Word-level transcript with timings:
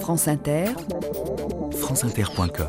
France 0.00 0.28
Inter, 0.28 0.66
franceinter.com 1.72 2.68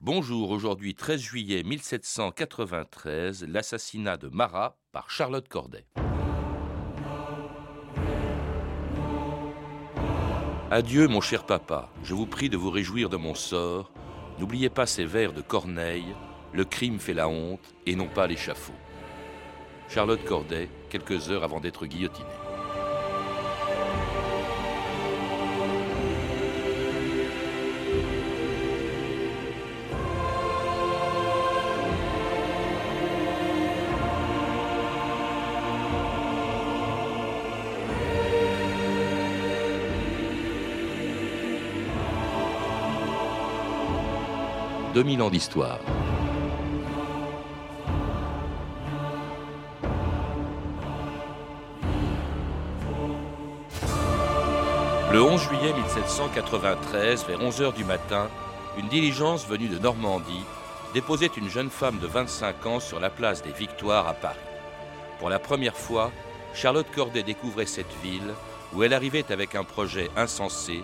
Bonjour, 0.00 0.50
aujourd'hui 0.50 0.94
13 0.94 1.20
juillet 1.20 1.62
1793, 1.64 3.46
l'assassinat 3.48 4.16
de 4.16 4.28
Marat 4.28 4.76
par 4.92 5.10
Charlotte 5.10 5.48
Corday. 5.48 5.86
Adieu 10.70 11.08
mon 11.08 11.20
cher 11.20 11.46
papa, 11.46 11.90
je 12.04 12.14
vous 12.14 12.26
prie 12.26 12.48
de 12.48 12.56
vous 12.56 12.70
réjouir 12.70 13.08
de 13.08 13.16
mon 13.16 13.34
sort. 13.34 13.92
N'oubliez 14.38 14.70
pas 14.70 14.86
ces 14.86 15.04
vers 15.04 15.32
de 15.32 15.40
Corneille, 15.40 16.14
le 16.52 16.64
crime 16.64 17.00
fait 17.00 17.14
la 17.14 17.28
honte 17.28 17.74
et 17.86 17.96
non 17.96 18.08
pas 18.08 18.26
l'échafaud. 18.26 18.72
Charlotte 19.88 20.24
Corday, 20.24 20.68
quelques 20.90 21.30
heures 21.30 21.44
avant 21.44 21.60
d'être 21.60 21.86
guillotinée. 21.86 22.24
«2000 45.04 45.20
ans 45.20 45.28
d'histoire. 45.28 45.78
Le 55.12 55.22
11 55.22 55.42
juillet 55.42 55.74
1793, 55.74 57.26
vers 57.26 57.38
11 57.38 57.60
h 57.60 57.74
du 57.74 57.84
matin, 57.84 58.28
une 58.78 58.88
diligence 58.88 59.46
venue 59.46 59.68
de 59.68 59.78
Normandie 59.78 60.44
déposait 60.94 61.30
une 61.36 61.50
jeune 61.50 61.68
femme 61.68 61.98
de 61.98 62.06
25 62.06 62.64
ans 62.64 62.80
sur 62.80 62.98
la 62.98 63.10
place 63.10 63.42
des 63.42 63.52
Victoires 63.52 64.08
à 64.08 64.14
Paris. 64.14 64.38
Pour 65.18 65.28
la 65.28 65.38
première 65.38 65.76
fois, 65.76 66.12
Charlotte 66.54 66.90
Corday 66.94 67.22
découvrait 67.22 67.66
cette 67.66 67.94
ville 68.02 68.32
où 68.72 68.82
elle 68.82 68.94
arrivait 68.94 69.30
avec 69.30 69.54
un 69.54 69.64
projet 69.64 70.08
insensé, 70.16 70.82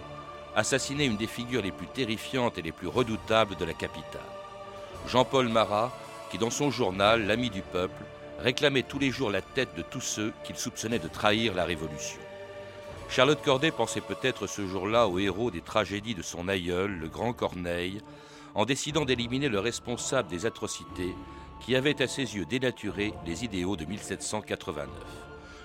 assassiner 0.61 1.06
une 1.06 1.16
des 1.16 1.27
figures 1.27 1.62
les 1.62 1.72
plus 1.72 1.86
terrifiantes 1.86 2.58
et 2.58 2.62
les 2.62 2.72
plus 2.72 2.86
redoutables 2.86 3.56
de 3.56 3.64
la 3.64 3.72
capitale. 3.72 4.20
Jean-Paul 5.08 5.48
Marat, 5.48 5.91
qui 6.30 6.39
dans 6.39 6.50
son 6.50 6.70
journal, 6.70 7.27
L'ami 7.27 7.50
du 7.50 7.62
peuple, 7.62 8.02
réclamait 8.39 8.84
tous 8.84 8.98
les 8.98 9.11
jours 9.11 9.30
la 9.30 9.42
tête 9.42 9.75
de 9.77 9.83
tous 9.83 10.00
ceux 10.00 10.33
qu'il 10.44 10.56
soupçonnait 10.56 10.98
de 10.98 11.08
trahir 11.08 11.55
la 11.55 11.64
Révolution. 11.64 12.20
Charlotte 13.08 13.42
Corday 13.42 13.72
pensait 13.72 14.00
peut-être 14.00 14.47
ce 14.47 14.67
jour-là 14.67 15.08
au 15.08 15.19
héros 15.19 15.50
des 15.50 15.62
tragédies 15.62 16.14
de 16.14 16.22
son 16.22 16.47
aïeul, 16.47 16.91
le 16.91 17.08
grand 17.08 17.33
Corneille, 17.33 18.00
en 18.55 18.64
décidant 18.64 19.05
d'éliminer 19.05 19.48
le 19.48 19.58
responsable 19.58 20.28
des 20.28 20.47
atrocités 20.47 21.14
qui 21.61 21.74
avait 21.74 22.00
à 22.02 22.06
ses 22.06 22.36
yeux 22.36 22.45
dénaturé 22.45 23.12
les 23.27 23.45
idéaux 23.45 23.77
de 23.77 23.84
1789. 23.84 24.89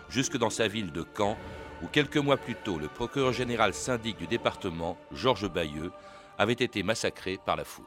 Jusque 0.09 0.37
dans 0.37 0.49
sa 0.49 0.67
ville 0.67 0.91
de 0.91 1.05
Caen, 1.15 1.37
où 1.81 1.87
quelques 1.87 2.17
mois 2.17 2.37
plus 2.37 2.55
tôt 2.55 2.77
le 2.77 2.87
procureur 2.87 3.33
général 3.33 3.73
syndic 3.73 4.17
du 4.17 4.27
département, 4.27 4.97
Georges 5.11 5.49
Bayeux, 5.49 5.91
avait 6.37 6.53
été 6.53 6.83
massacré 6.83 7.39
par 7.45 7.55
la 7.55 7.63
foule. 7.63 7.85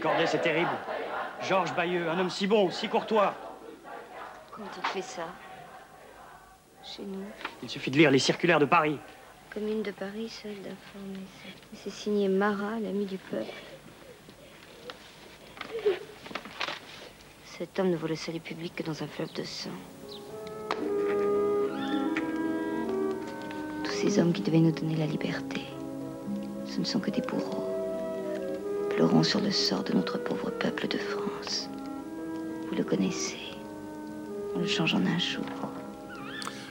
Corday, 0.00 0.26
c'est 0.26 0.40
terrible. 0.40 0.70
Georges 1.50 1.74
Bayeux, 1.74 2.08
un 2.08 2.16
homme 2.16 2.30
si 2.30 2.46
bon, 2.46 2.70
si 2.70 2.86
courtois. 2.86 3.34
Comment 4.52 4.68
il 4.76 4.86
fait 4.90 5.02
ça 5.02 5.26
Chez 6.84 7.02
nous 7.02 7.24
Il 7.60 7.68
suffit 7.68 7.90
de 7.90 7.96
lire 7.96 8.12
les 8.12 8.20
circulaires 8.20 8.60
de 8.60 8.66
Paris. 8.66 8.96
Commune 9.52 9.82
de 9.82 9.90
Paris, 9.90 10.28
seule 10.28 10.54
d'informer. 10.54 11.26
C'est 11.74 11.90
signé 11.90 12.28
Marat, 12.28 12.78
l'ami 12.80 13.04
du 13.04 13.18
peuple. 13.18 13.52
Cet 17.46 17.80
homme 17.80 17.90
ne 17.90 17.96
vaut 17.96 18.06
le 18.06 18.14
salut 18.14 18.38
public 18.38 18.76
que 18.76 18.84
dans 18.84 19.02
un 19.02 19.08
fleuve 19.08 19.32
de 19.32 19.42
sang. 19.42 19.70
Tous 23.82 23.90
ces 23.90 24.20
hommes 24.20 24.32
qui 24.32 24.42
devaient 24.42 24.60
nous 24.60 24.70
donner 24.70 24.94
la 24.94 25.06
liberté, 25.06 25.62
ce 26.64 26.78
ne 26.78 26.84
sont 26.84 27.00
que 27.00 27.10
des 27.10 27.22
bourreaux 27.22 27.69
pleurons 29.00 29.22
sur 29.22 29.40
le 29.40 29.50
sort 29.50 29.82
de 29.82 29.94
notre 29.94 30.18
pauvre 30.18 30.50
peuple 30.50 30.86
de 30.86 30.98
France. 30.98 31.70
Vous 32.68 32.74
le 32.76 32.84
connaissez. 32.84 33.38
On 34.54 34.58
le 34.58 34.66
change 34.66 34.92
en 34.92 35.06
un 35.06 35.18
jour. 35.18 35.69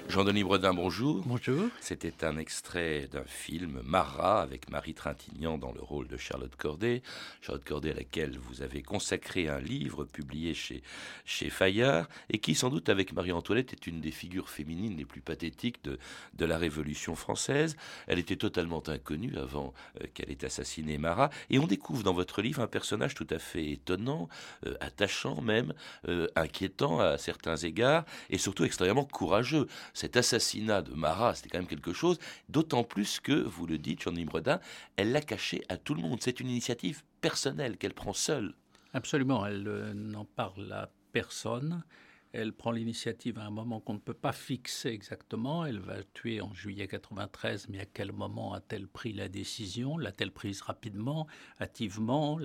Jean-Denis 0.10 0.44
Bredin, 0.44 0.74
bonjour. 0.74 1.22
Bonjour. 1.24 1.70
C'était 1.82 2.26
un 2.26 2.40
extrait 2.40 3.08
d'un 3.12 3.26
film, 3.26 3.80
Marat, 3.86 4.42
avec 4.42 4.68
Marie 4.72 4.96
Trintignant 4.96 5.60
dans 5.60 5.72
le 5.72 5.82
rôle 5.82 6.08
de 6.08 6.18
Charlotte 6.18 6.56
Corday. 6.56 7.04
Charlotte 7.42 7.64
Corday 7.64 7.92
à 7.92 7.94
laquelle 7.94 8.36
vous 8.40 8.64
avez 8.64 8.82
consacré 8.82 9.50
un 9.50 9.60
livre 9.60 10.06
publié 10.06 10.56
chez, 10.56 10.82
chez 11.26 11.52
Fayard 11.52 12.10
et 12.32 12.40
qui, 12.40 12.56
sans 12.56 12.72
doute, 12.72 12.90
avec 12.90 13.14
Marie-Antoinette, 13.14 13.72
est 13.74 13.86
une 13.86 14.02
des 14.02 14.10
figures 14.10 14.50
féminines 14.50 14.98
les 14.98 15.06
plus 15.06 15.22
pathétiques 15.22 15.84
de, 15.84 16.00
de 16.34 16.46
la 16.46 16.58
Révolution 16.58 17.14
française. 17.14 17.78
Elle 18.08 18.18
était 18.18 18.36
totalement 18.36 18.82
inconnue 18.88 19.38
avant 19.38 19.76
euh, 20.02 20.08
qu'elle 20.16 20.32
ait 20.32 20.44
assassiné 20.44 20.98
Marat. 20.98 21.30
Et 21.52 21.60
on 21.60 21.68
découvre 21.68 22.02
dans 22.02 22.14
votre 22.14 22.42
livre 22.42 22.64
un 22.64 22.68
personnage 22.68 23.14
tout 23.14 23.28
à 23.30 23.38
fait 23.38 23.74
étonnant, 23.74 24.28
euh, 24.66 24.74
attachant 24.82 25.40
même, 25.42 25.76
euh, 26.08 26.26
inquiétant 26.36 27.00
à 27.00 27.20
certains 27.20 27.58
égards 27.58 28.06
et 28.32 28.40
surtout 28.40 28.64
extrêmement 28.64 29.06
courageux 29.06 29.68
cet 30.00 30.16
assassinat 30.16 30.82
de 30.82 30.94
Marat, 30.94 31.36
c'était 31.36 31.50
quand 31.50 31.58
même 31.58 31.68
quelque 31.68 31.92
chose, 31.92 32.20
d'autant 32.48 32.84
plus 32.86 33.20
que, 33.20 33.34
vous 33.34 33.68
le 33.68 33.78
dites, 33.78 34.02
Jean 34.04 34.14
Bredin, 34.26 34.62
elle 34.96 35.12
l'a 35.12 35.22
caché 35.22 35.64
à 35.68 35.76
tout 35.76 35.94
le 35.94 36.02
monde. 36.02 36.20
C'est 36.22 36.40
une 36.40 36.50
initiative 36.50 37.04
personnelle 37.20 37.78
qu'elle 37.78 37.94
prend 37.94 38.14
seule. 38.14 38.54
Absolument, 38.94 39.46
elle 39.46 39.68
euh, 39.68 39.94
n'en 39.94 40.24
parle 40.24 40.72
à 40.72 40.90
personne. 41.12 41.84
Elle 42.32 42.54
prend 42.54 42.72
l'initiative 42.72 43.40
à 43.40 43.46
un 43.46 43.50
moment 43.50 43.80
qu'on 43.80 43.96
ne 43.96 44.00
peut 44.00 44.14
pas 44.14 44.32
fixer 44.32 44.90
exactement. 44.90 45.66
Elle 45.66 45.80
va 45.80 46.04
tuer 46.14 46.42
en 46.42 46.54
juillet 46.54 46.88
93, 46.88 47.68
mais 47.70 47.80
à 47.80 47.86
quel 47.86 48.12
moment 48.12 48.54
a-t-elle 48.54 48.88
pris 48.88 49.14
la 49.14 49.28
décision? 49.28 49.98
L'a-t-elle 49.98 50.32
prise 50.32 50.62
rapidement, 50.62 51.28
hâtivement? 51.60 52.40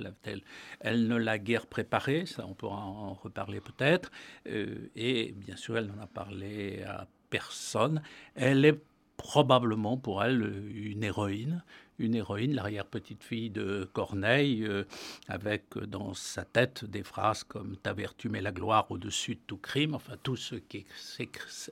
Elle 0.81 1.07
ne 1.07 1.17
l'a 1.17 1.39
guère 1.39 1.67
préparée, 1.67 2.25
ça 2.25 2.47
on 2.47 2.55
pourra 2.55 2.83
en 2.83 3.13
reparler 3.13 3.61
peut-être. 3.61 4.11
Euh, 4.49 4.91
et 4.97 5.33
bien 5.33 5.57
sûr, 5.57 5.77
elle 5.77 5.87
n'en 5.87 6.01
a 6.01 6.07
parlé 6.07 6.83
à 6.83 7.07
personne. 7.34 8.00
Elle 8.37 8.65
est 8.65 8.81
probablement 9.17 9.97
pour 9.97 10.22
elle 10.22 10.41
une 10.72 11.03
héroïne, 11.03 11.65
une 11.99 12.15
héroïne, 12.15 12.55
l'arrière-petite-fille 12.55 13.50
de 13.50 13.89
Corneille, 13.93 14.65
euh, 14.65 14.84
avec 15.27 15.77
dans 15.78 16.15
sa 16.15 16.44
tête 16.44 16.84
des 16.84 17.03
phrases 17.03 17.43
comme 17.43 17.77
Ta 17.77 17.93
vertu 17.93 18.28
met 18.28 18.41
la 18.41 18.53
gloire 18.53 18.89
au-dessus 18.91 19.34
de 19.34 19.41
tout 19.49 19.56
crime, 19.56 19.94
enfin 19.94 20.15
tout 20.23 20.37
ce 20.37 20.55
qui 20.55 20.87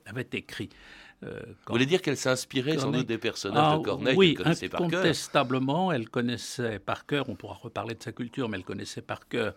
avait 0.06 0.28
écrit 0.32 0.70
euh, 0.70 1.11
Vous 1.22 1.72
voulez 1.72 1.86
dire 1.86 2.02
qu'elle 2.02 2.16
s'inspirait 2.16 2.78
sans 2.78 2.90
doute 2.90 3.06
des 3.06 3.18
personnages 3.18 3.76
de 3.76 3.80
ah, 3.80 3.84
Corneille 3.84 4.16
oui, 4.16 4.34
qu'elle 4.34 4.44
connaissait 4.44 4.68
par 4.68 4.80
cœur 4.80 5.00
incontestablement, 5.00 5.92
elle 5.92 6.08
connaissait 6.08 6.78
par 6.78 7.06
cœur, 7.06 7.28
on 7.28 7.36
pourra 7.36 7.54
reparler 7.54 7.94
de 7.94 8.02
sa 8.02 8.12
culture, 8.12 8.48
mais 8.48 8.58
elle 8.58 8.64
connaissait 8.64 9.02
par 9.02 9.28
cœur 9.28 9.54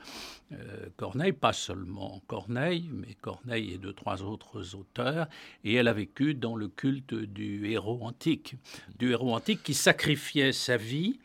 euh, 0.52 0.88
Corneille, 0.96 1.34
pas 1.34 1.54
seulement 1.54 2.22
Corneille, 2.28 2.90
mais 2.94 3.16
Corneille 3.16 3.74
et 3.74 3.78
deux, 3.78 3.94
trois 3.94 4.22
autres 4.22 4.76
auteurs, 4.76 5.28
et 5.64 5.74
elle 5.74 5.88
a 5.88 5.94
vécu 5.94 6.36
dans 6.36 6.56
le 6.56 6.68
culte 6.68 7.16
du 7.16 7.72
héros 7.72 8.00
antique, 8.04 8.56
du 9.00 9.12
héros 9.12 9.34
antique 9.34 9.64
qui 9.64 9.74
sacrifiait 9.74 10.52
sa 10.52 10.78
vie 10.78 11.20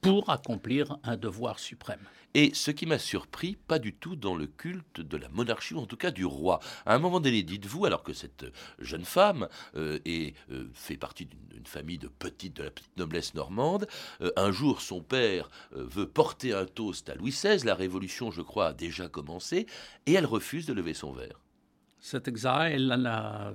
pour 0.00 0.28
accomplir 0.28 0.98
un 1.02 1.16
devoir 1.16 1.58
suprême. 1.58 2.00
Et 2.34 2.52
ce 2.52 2.72
qui 2.72 2.84
m'a 2.86 2.98
surpris, 2.98 3.56
pas 3.56 3.78
du 3.78 3.94
tout 3.94 4.16
dans 4.16 4.34
le 4.34 4.46
culte 4.46 5.00
de 5.00 5.16
la 5.16 5.28
monarchie, 5.28 5.74
ou 5.74 5.78
en 5.78 5.86
tout 5.86 5.96
cas 5.96 6.10
du 6.10 6.24
roi. 6.24 6.58
À 6.84 6.94
un 6.94 6.98
moment 6.98 7.20
donné, 7.20 7.44
dites-vous, 7.44 7.86
alors 7.86 8.02
que 8.02 8.12
cette 8.12 8.46
jeune 8.80 9.04
femme 9.04 9.48
euh, 9.76 10.00
euh, 10.06 10.68
fait 10.74 10.96
partie 10.96 11.26
d'une 11.26 11.66
famille 11.66 11.98
de 11.98 12.08
petite, 12.08 12.56
de 12.56 12.64
la 12.64 12.70
petite 12.70 12.96
noblesse 12.96 13.34
normande, 13.34 13.86
euh, 14.20 14.32
un 14.36 14.50
jour 14.50 14.80
son 14.80 15.00
père 15.00 15.48
veut 15.70 16.08
porter 16.08 16.52
un 16.52 16.66
toast 16.66 17.08
à 17.08 17.14
Louis 17.14 17.30
XVI, 17.30 17.64
la 17.64 17.74
révolution, 17.74 18.32
je 18.32 18.42
crois, 18.42 18.68
a 18.68 18.72
déjà 18.72 19.08
commencé, 19.08 19.66
et 20.06 20.14
elle 20.14 20.26
refuse 20.26 20.66
de 20.66 20.72
lever 20.72 20.94
son 20.94 21.12
verre. 21.12 21.43
Cet 22.04 22.28
examen, 22.28 22.66
elle, 22.66 22.92
a, 22.92 23.54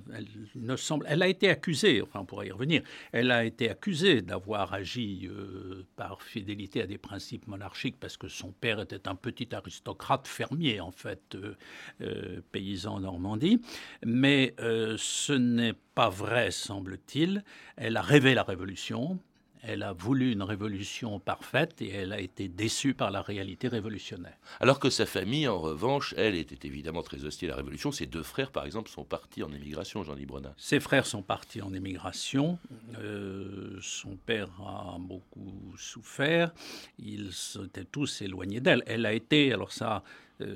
ne 0.56 0.76
semble, 0.76 1.06
elle 1.08 1.22
a 1.22 1.28
été 1.28 1.50
accusée, 1.50 2.02
enfin 2.02 2.26
on 2.32 2.42
y 2.42 2.50
revenir, 2.50 2.82
elle 3.12 3.30
a 3.30 3.46
été 3.46 3.70
accusée 3.70 4.24
d'avoir 4.24 4.74
agi 4.74 5.30
euh, 5.32 5.86
par 5.96 6.24
fidélité 6.24 6.82
à 6.82 6.88
des 6.88 6.98
principes 6.98 7.46
monarchiques 7.46 7.98
parce 8.00 8.18
que 8.18 8.28
son 8.28 8.52
père 8.52 8.80
était 8.82 9.08
un 9.08 9.14
petit 9.14 9.54
aristocrate 9.54 10.28
fermier 10.28 10.80
en 10.80 10.90
fait, 10.90 11.36
euh, 11.36 11.54
euh, 12.02 12.42
paysan 12.52 12.96
en 12.96 13.02
Normandie. 13.02 13.62
Mais 14.04 14.56
ce 14.58 15.34
n'est 15.34 15.76
pas 15.94 16.10
vrai, 16.10 16.50
semble-t-il. 16.50 17.44
Elle 17.78 17.98
a 17.98 18.02
rêvé 18.02 18.34
la 18.34 18.42
révolution, 18.42 19.20
elle 19.62 19.84
a 19.84 19.94
voulu 19.94 20.32
une 20.32 20.44
révolution 20.44 21.20
parfaite 21.20 21.82
et 21.82 21.90
elle 21.90 22.14
a 22.14 22.20
été 22.20 22.48
déçue 22.48 22.94
par 22.94 23.12
la 23.12 23.22
réalité 23.22 23.68
révolutionnaire. 23.68 24.38
Alors 24.60 24.80
que 24.80 24.90
sa 24.90 25.06
famille, 25.06 25.48
en 25.48 25.60
revanche, 25.60 26.14
elle 26.18 26.36
était 26.36 26.68
évidemment 26.68 27.02
très 27.02 27.26
hostile 27.26 27.50
à 27.50 27.52
la 27.52 27.58
révolution. 27.58 27.92
Ses 27.92 28.06
deux 28.06 28.24
frères, 28.24 28.52
par 28.52 28.66
exemple, 28.66 28.90
sont 28.90 29.04
partis 29.04 29.44
en 29.44 29.52
émigration, 29.52 30.04
Jean 30.04 30.16
Librenin. 30.16 30.54
Ses 30.58 30.80
frères 30.80 31.06
sont 31.06 31.22
partis 31.22 31.62
en 31.62 31.74
émigration. 31.74 32.60
Euh, 33.00 33.78
son 33.82 34.16
père 34.16 34.50
a 34.62 34.98
beaucoup 35.00 35.74
souffert. 35.78 36.54
Ils 36.98 37.32
étaient 37.66 37.86
tous 37.86 38.22
éloignés 38.22 38.62
d'elle. 38.62 38.84
Elle 38.86 39.06
a 39.06 39.14
été, 39.14 39.54
alors 39.54 39.72
ça, 39.72 40.04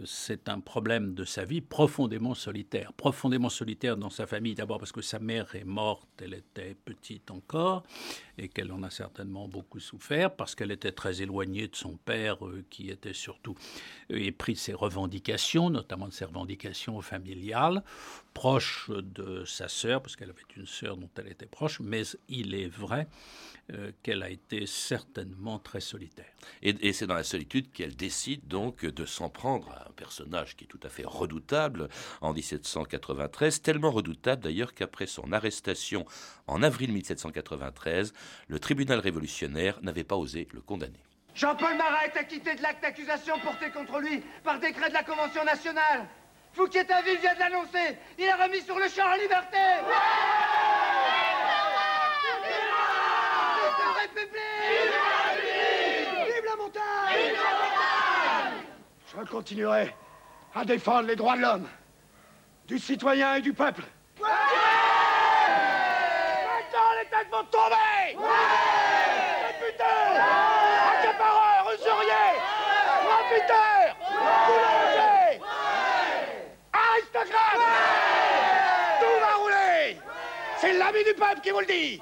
c'est 0.05 0.49
un 0.49 0.59
problème 0.59 1.13
de 1.13 1.25
sa 1.25 1.43
vie 1.43 1.61
profondément 1.61 2.33
solitaire. 2.33 2.93
Profondément 2.93 3.49
solitaire 3.49 3.97
dans 3.97 4.09
sa 4.09 4.25
famille, 4.25 4.55
d'abord 4.55 4.79
parce 4.79 4.91
que 4.91 5.01
sa 5.01 5.19
mère 5.19 5.55
est 5.55 5.65
morte, 5.65 6.07
elle 6.21 6.33
était 6.33 6.75
petite 6.85 7.31
encore, 7.31 7.83
et 8.37 8.47
qu'elle 8.47 8.71
en 8.71 8.83
a 8.83 8.89
certainement 8.89 9.47
beaucoup 9.47 9.79
souffert, 9.79 10.35
parce 10.35 10.55
qu'elle 10.55 10.71
était 10.71 10.91
très 10.91 11.21
éloignée 11.21 11.67
de 11.67 11.75
son 11.75 11.97
père, 11.97 12.45
euh, 12.45 12.63
qui 12.69 12.89
était 12.89 13.13
surtout 13.13 13.55
épris 14.09 14.53
de 14.53 14.57
ses 14.57 14.73
revendications, 14.73 15.69
notamment 15.69 16.07
de 16.07 16.13
ses 16.13 16.25
revendications 16.25 17.01
familiales, 17.01 17.83
proche 18.33 18.89
de 18.89 19.45
sa 19.45 19.67
sœur, 19.67 20.01
parce 20.01 20.15
qu'elle 20.15 20.29
avait 20.29 20.41
une 20.57 20.65
sœur 20.65 20.97
dont 20.97 21.09
elle 21.17 21.27
était 21.27 21.45
proche, 21.45 21.79
mais 21.79 22.03
il 22.27 22.55
est 22.55 22.67
vrai 22.67 23.07
euh, 23.71 23.91
qu'elle 24.01 24.23
a 24.23 24.29
été 24.29 24.65
certainement 24.65 25.59
très 25.59 25.79
solitaire. 25.79 26.33
Et, 26.61 26.91
c'est 26.91 27.07
dans 27.07 27.15
la 27.15 27.23
solitude 27.23 27.71
qu'elle 27.71 27.95
décide 27.95 28.45
donc 28.47 28.83
de 28.85 29.05
s'en 29.05 29.29
prendre 29.29 29.71
à 29.71 29.87
un 29.87 29.91
personnage 29.93 30.57
qui 30.57 30.65
est 30.65 30.67
tout 30.67 30.79
à 30.83 30.89
fait 30.89 31.05
redoutable 31.05 31.87
en 32.21 32.33
1793, 32.33 33.61
tellement 33.61 33.91
redoutable 33.91 34.43
d'ailleurs 34.43 34.73
qu'après 34.73 35.07
son 35.07 35.31
arrestation 35.31 36.05
en 36.47 36.61
avril 36.61 36.91
1793, 36.91 38.13
le 38.47 38.59
tribunal 38.59 38.99
révolutionnaire 38.99 39.79
n'avait 39.81 40.03
pas 40.03 40.17
osé 40.17 40.47
le 40.51 40.59
condamner. 40.59 40.99
Jean-Paul 41.35 41.77
Marat 41.77 42.07
est 42.07 42.17
acquitté 42.17 42.55
de 42.55 42.61
l'acte 42.61 42.81
d'accusation 42.81 43.39
porté 43.39 43.69
contre 43.71 43.99
lui 43.99 44.21
par 44.43 44.59
décret 44.59 44.89
de 44.89 44.93
la 44.93 45.03
Convention 45.03 45.43
nationale. 45.45 46.07
Fouquier-Tinville 46.53 47.19
vient 47.19 47.33
de 47.33 47.39
l'annoncer. 47.39 47.97
Il 48.17 48.29
a 48.29 48.35
remis 48.35 48.61
sur 48.61 48.77
le 48.77 48.87
champ 48.87 49.07
en 49.11 49.15
liberté. 49.15 49.57
Vive 56.25 56.45
la 56.45 56.55
montagne. 56.55 57.17
Vive 57.17 57.33
la 57.33 57.53
montagne. 57.53 58.63
Je 59.15 59.29
continuerai 59.29 59.95
à 60.55 60.65
défendre 60.65 61.07
les 61.07 61.15
droits 61.15 61.35
de 61.35 61.41
l'homme, 61.41 61.67
du 62.67 62.79
citoyen 62.79 63.35
et 63.35 63.41
du 63.41 63.53
peuple. 63.53 63.83
Ouais. 64.21 64.27
Maintenant, 66.45 66.91
les 66.99 67.05
têtes 67.09 67.31
vont 67.31 67.43
tomber 67.45 68.17
Ouais 68.17 68.27
Députés 69.59 69.83
Accapareurs, 70.91 71.71
usuriers 71.73 72.39
Profiteurs 73.05 73.97
Boulangers 74.47 75.41
Aristocrates 76.73 77.63
Tout 78.99 79.19
va 79.19 79.33
rouler 79.35 79.97
C'est 80.57 80.72
l'ami 80.83 81.03
du 81.03 81.13
peuple 81.13 81.41
qui 81.41 81.51
vous 81.51 81.59
le 81.59 81.65
dit 81.65 82.01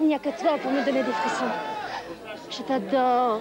il 0.00 0.08
n'y 0.08 0.14
a 0.14 0.18
que 0.18 0.28
toi 0.40 0.58
pour 0.60 0.70
me 0.70 0.84
donner 0.84 1.02
des 1.02 1.12
frissons. 1.12 1.46
Je 2.50 2.62
t'adore. 2.62 3.40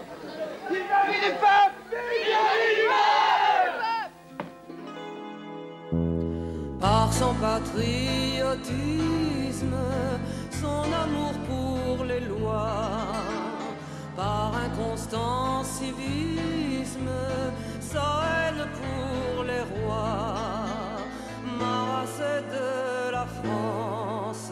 Par 6.80 7.14
son 7.14 7.34
patriotisme, 7.36 8.62
son 10.52 10.84
amour 11.04 11.34
pour 11.50 12.06
les 12.06 12.22
lois, 12.22 12.78
par 14.16 14.54
un 14.56 14.70
constant 14.70 15.64
civisme, 15.64 17.10
sa 17.80 18.24
haine 18.32 18.66
pour 18.80 19.44
les 19.44 19.64
rois, 19.74 20.36
ma 21.60 21.76
race 21.92 22.20
de 22.52 22.93
France, 23.44 24.52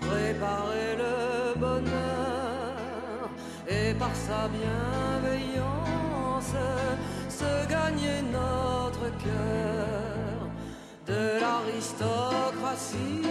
préparer 0.00 0.96
le 0.96 1.54
bonheur 1.58 3.30
et 3.68 3.92
par 3.94 4.14
sa 4.14 4.48
bienveillance 4.48 6.54
se 7.28 7.66
gagner 7.68 8.22
notre 8.32 9.10
cœur 9.24 10.48
de 11.06 11.40
l'aristocratie. 11.40 13.22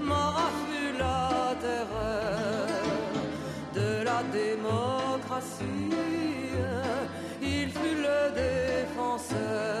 Marat 0.00 0.50
fut 0.66 0.92
la 0.98 1.54
terreur 1.66 2.68
de 3.74 3.90
la 4.04 4.22
démocratie. 4.32 5.92
Il 7.42 7.68
fut 7.70 7.98
le 8.08 8.20
défenseur 8.34 9.75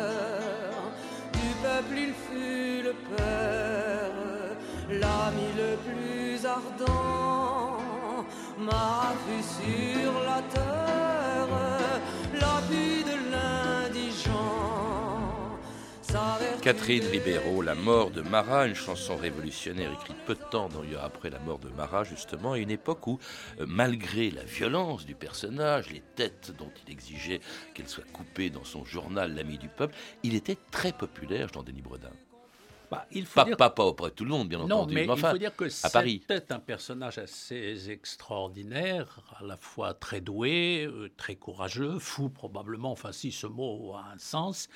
l'ami 4.90 5.48
le 5.56 5.76
plus 5.86 6.46
ardent. 6.46 7.78
Marat 8.58 9.14
fut 9.26 9.42
sur 9.42 10.12
la 10.24 10.40
terre, 10.54 11.48
l'appui 12.32 13.04
de 13.04 13.16
l'indigent. 13.30 14.56
Catherine 16.62 17.04
Ribeiro, 17.04 17.62
La 17.62 17.74
mort 17.74 18.10
de 18.10 18.22
Marat, 18.22 18.66
une 18.66 18.74
chanson 18.74 19.16
révolutionnaire 19.16 19.92
écrite 19.92 20.16
peu 20.26 20.34
de 20.34 20.42
temps 20.50 20.68
après 21.00 21.30
la 21.30 21.38
mort 21.38 21.58
de 21.58 21.68
Marat, 21.68 22.04
justement, 22.04 22.54
à 22.54 22.58
une 22.58 22.70
époque 22.70 23.06
où, 23.06 23.20
euh, 23.60 23.66
malgré 23.68 24.30
la 24.30 24.42
violence 24.42 25.06
du 25.06 25.14
personnage, 25.14 25.90
les 25.90 26.02
têtes 26.16 26.52
dont 26.58 26.70
il 26.84 26.92
exigeait 26.92 27.40
qu'elles 27.74 27.88
soient 27.88 28.04
coupées 28.12 28.50
dans 28.50 28.64
son 28.64 28.84
journal 28.84 29.34
L'ami 29.34 29.58
du 29.58 29.68
peuple, 29.68 29.94
il 30.22 30.34
était 30.34 30.58
très 30.70 30.92
populaire, 30.92 31.48
Jean-Denis 31.52 31.82
Bredin. 31.82 32.10
Bah, 32.90 33.06
il 33.10 33.26
faut 33.26 33.34
Pas, 33.40 33.44
dire- 33.44 33.56
pas, 33.56 33.70
pas 33.70 33.84
auprès 33.84 34.10
de 34.10 34.14
tout 34.14 34.24
le 34.24 34.30
monde, 34.30 34.48
bien 34.48 34.58
Non, 34.58 34.64
entendu. 34.76 34.94
mais 34.94 35.08
enfin, 35.08 35.28
il 35.28 35.32
faut 35.32 35.38
dire 35.38 35.56
que 35.56 35.64
à 35.86 35.90
Paris. 35.90 36.22
c'était 36.28 36.52
un 36.52 36.60
personnage 36.60 37.18
assez 37.18 37.90
extraordinaire, 37.90 39.20
à 39.40 39.44
la 39.44 39.56
fois 39.56 39.94
très 39.94 40.20
doué, 40.20 40.84
euh, 40.86 41.10
très 41.16 41.36
courageux, 41.36 41.98
fou 41.98 42.28
probablement, 42.28 42.92
enfin 42.92 43.12
si 43.12 43.32
ce 43.32 43.46
mot 43.46 43.94
a 43.94 44.12
un 44.14 44.18
sens, 44.18 44.68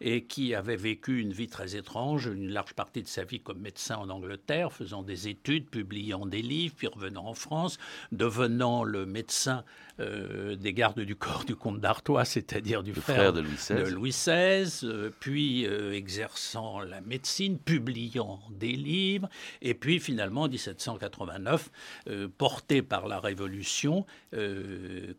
et 0.00 0.24
qui 0.24 0.54
avait 0.54 0.76
vécu 0.76 1.20
une 1.20 1.32
vie 1.32 1.48
très 1.48 1.76
étrange, 1.76 2.26
une 2.26 2.50
large 2.50 2.74
partie 2.74 3.02
de 3.02 3.08
sa 3.08 3.24
vie 3.24 3.40
comme 3.40 3.58
médecin 3.60 3.96
en 3.96 4.10
Angleterre, 4.10 4.72
faisant 4.72 5.02
des 5.02 5.28
études, 5.28 5.70
publiant 5.70 6.26
des 6.26 6.42
livres, 6.42 6.74
puis 6.76 6.86
revenant 6.88 7.26
en 7.26 7.34
France, 7.34 7.78
devenant 8.12 8.84
le 8.84 9.06
médecin 9.06 9.64
euh, 10.00 10.56
des 10.56 10.72
gardes 10.72 11.00
du 11.00 11.14
corps 11.14 11.44
du 11.44 11.54
comte 11.54 11.80
d'Artois, 11.80 12.24
c'est-à-dire 12.24 12.82
du 12.82 12.92
frère, 12.94 13.16
frère 13.16 13.32
de 13.32 13.40
Louis 13.40 13.54
XVI. 13.54 13.74
de 13.74 13.88
Louis 13.90 14.10
XVI, 14.10 14.80
euh, 14.84 15.10
puis 15.20 15.66
euh, 15.66 15.92
exerçant 15.92 16.80
la 16.80 17.00
médecine, 17.00 17.58
publiant 17.58 18.40
des 18.50 18.72
livres, 18.72 19.28
et 19.62 19.74
puis 19.74 20.00
finalement 20.00 20.42
en 20.42 20.48
1789, 20.48 21.70
euh, 22.08 22.28
porté 22.38 22.82
par 22.82 23.06
la 23.06 23.20
Révolution, 23.20 24.04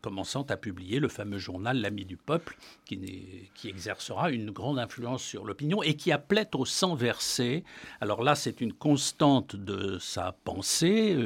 commençant 0.02 0.44
à 0.44 0.58
publier 0.58 1.00
le 1.00 1.08
fameux 1.08 1.38
journal 1.38 1.80
L'Ami 1.80 2.04
du 2.04 2.18
Peuple, 2.18 2.58
qui, 2.84 3.50
qui 3.56 3.70
exercera 3.70 4.30
une 4.30 4.52
grande 4.52 4.78
influence 4.78 5.24
sur 5.24 5.46
l'opinion 5.46 5.82
et 5.82 5.96
qui 5.96 6.12
appelait 6.12 6.50
au 6.54 6.66
sang 6.66 6.96
versé. 6.96 7.64
Alors 8.02 8.24
là, 8.24 8.36
c'est 8.36 8.60
une 8.60 8.74
constante 8.74 9.56
de 9.56 9.98
sa 10.00 10.34
pensée, 10.44 11.18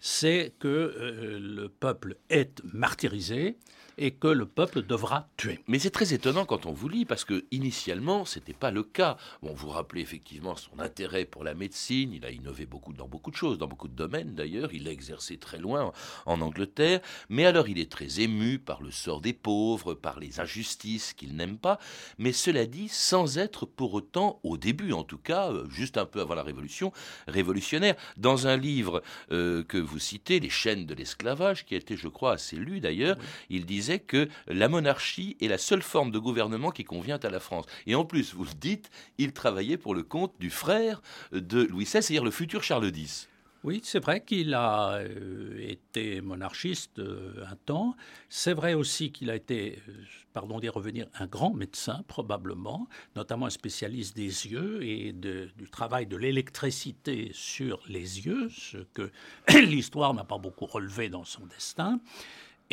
c'est 0.00 0.52
que 0.60 1.38
le 1.40 1.68
peuple 1.68 2.16
est 2.30 2.62
martyrisé 2.92 3.56
et 3.98 4.12
que 4.12 4.28
le 4.28 4.46
peuple 4.46 4.82
devra 4.82 5.28
tuer. 5.36 5.60
Mais 5.66 5.78
c'est 5.78 5.90
très 5.90 6.14
étonnant 6.14 6.44
quand 6.44 6.66
on 6.66 6.72
vous 6.72 6.88
lit, 6.88 7.04
parce 7.04 7.24
que 7.24 7.44
initialement, 7.50 8.24
c'était 8.24 8.52
pas 8.52 8.70
le 8.70 8.82
cas. 8.82 9.16
Bon, 9.42 9.52
vous 9.54 9.68
rappelez 9.68 10.00
effectivement 10.00 10.56
son 10.56 10.78
intérêt 10.78 11.24
pour 11.24 11.44
la 11.44 11.54
médecine. 11.54 12.12
Il 12.12 12.24
a 12.24 12.30
innové 12.30 12.66
beaucoup 12.66 12.92
dans 12.92 13.08
beaucoup 13.08 13.30
de 13.30 13.36
choses, 13.36 13.58
dans 13.58 13.68
beaucoup 13.68 13.88
de 13.88 13.94
domaines 13.94 14.34
d'ailleurs. 14.34 14.72
Il 14.72 14.88
a 14.88 14.90
exercé 14.90 15.36
très 15.36 15.58
loin 15.58 15.92
en, 16.26 16.32
en 16.32 16.40
Angleterre. 16.40 17.00
Mais 17.28 17.44
alors, 17.46 17.68
il 17.68 17.78
est 17.78 17.90
très 17.90 18.20
ému 18.20 18.58
par 18.58 18.82
le 18.82 18.90
sort 18.90 19.20
des 19.20 19.32
pauvres, 19.32 19.94
par 19.94 20.20
les 20.20 20.40
injustices 20.40 21.12
qu'il 21.12 21.36
n'aime 21.36 21.58
pas. 21.58 21.78
Mais 22.18 22.32
cela 22.32 22.66
dit, 22.66 22.88
sans 22.88 23.38
être 23.38 23.66
pour 23.66 23.94
autant, 23.94 24.40
au 24.42 24.56
début 24.56 24.92
en 24.92 25.04
tout 25.04 25.18
cas, 25.18 25.50
euh, 25.50 25.68
juste 25.70 25.98
un 25.98 26.06
peu 26.06 26.20
avant 26.20 26.34
la 26.34 26.42
Révolution, 26.42 26.92
révolutionnaire. 27.28 27.94
Dans 28.16 28.46
un 28.46 28.56
livre 28.56 29.02
euh, 29.30 29.62
que 29.64 29.78
vous 29.78 29.98
citez, 29.98 30.40
Les 30.40 30.50
chaînes 30.50 30.86
de 30.86 30.94
l'esclavage, 30.94 31.64
qui 31.64 31.74
a 31.74 31.78
été, 31.78 31.96
je 31.96 32.08
crois, 32.08 32.32
assez 32.32 32.56
lu 32.56 32.80
d'ailleurs, 32.80 33.16
il 33.50 33.66
disait 33.66 33.81
disait 33.82 33.98
que 33.98 34.28
la 34.46 34.68
monarchie 34.68 35.36
est 35.40 35.48
la 35.48 35.58
seule 35.58 35.82
forme 35.82 36.10
de 36.10 36.18
gouvernement 36.18 36.70
qui 36.70 36.84
convient 36.84 37.18
à 37.18 37.30
la 37.30 37.40
France. 37.40 37.66
Et 37.86 37.94
en 37.94 38.04
plus, 38.04 38.34
vous 38.34 38.44
le 38.44 38.54
dites, 38.54 38.90
il 39.18 39.32
travaillait 39.32 39.76
pour 39.76 39.94
le 39.94 40.02
compte 40.02 40.34
du 40.38 40.50
frère 40.50 41.02
de 41.32 41.62
Louis 41.62 41.84
XVI, 41.84 42.02
c'est-à-dire 42.02 42.24
le 42.24 42.30
futur 42.30 42.62
Charles 42.62 42.92
X. 42.96 43.28
Oui, 43.64 43.80
c'est 43.84 44.00
vrai 44.00 44.24
qu'il 44.24 44.54
a 44.54 44.94
euh, 44.94 45.56
été 45.60 46.20
monarchiste 46.20 46.98
euh, 46.98 47.44
un 47.48 47.54
temps. 47.54 47.94
C'est 48.28 48.54
vrai 48.54 48.74
aussi 48.74 49.12
qu'il 49.12 49.30
a 49.30 49.36
été, 49.36 49.80
euh, 49.88 49.92
pardon 50.32 50.58
d'y 50.58 50.68
revenir, 50.68 51.06
un 51.14 51.28
grand 51.28 51.54
médecin 51.54 52.02
probablement, 52.08 52.88
notamment 53.14 53.46
un 53.46 53.50
spécialiste 53.50 54.16
des 54.16 54.48
yeux 54.48 54.82
et 54.82 55.12
du 55.12 55.70
travail 55.70 56.06
de 56.06 56.16
l'électricité 56.16 57.30
sur 57.34 57.80
les 57.86 58.26
yeux, 58.26 58.48
ce 58.50 58.78
que 58.94 59.12
l'histoire 59.60 60.12
n'a 60.12 60.24
pas 60.24 60.38
beaucoup 60.38 60.66
relevé 60.66 61.08
dans 61.08 61.24
son 61.24 61.46
destin. 61.46 62.00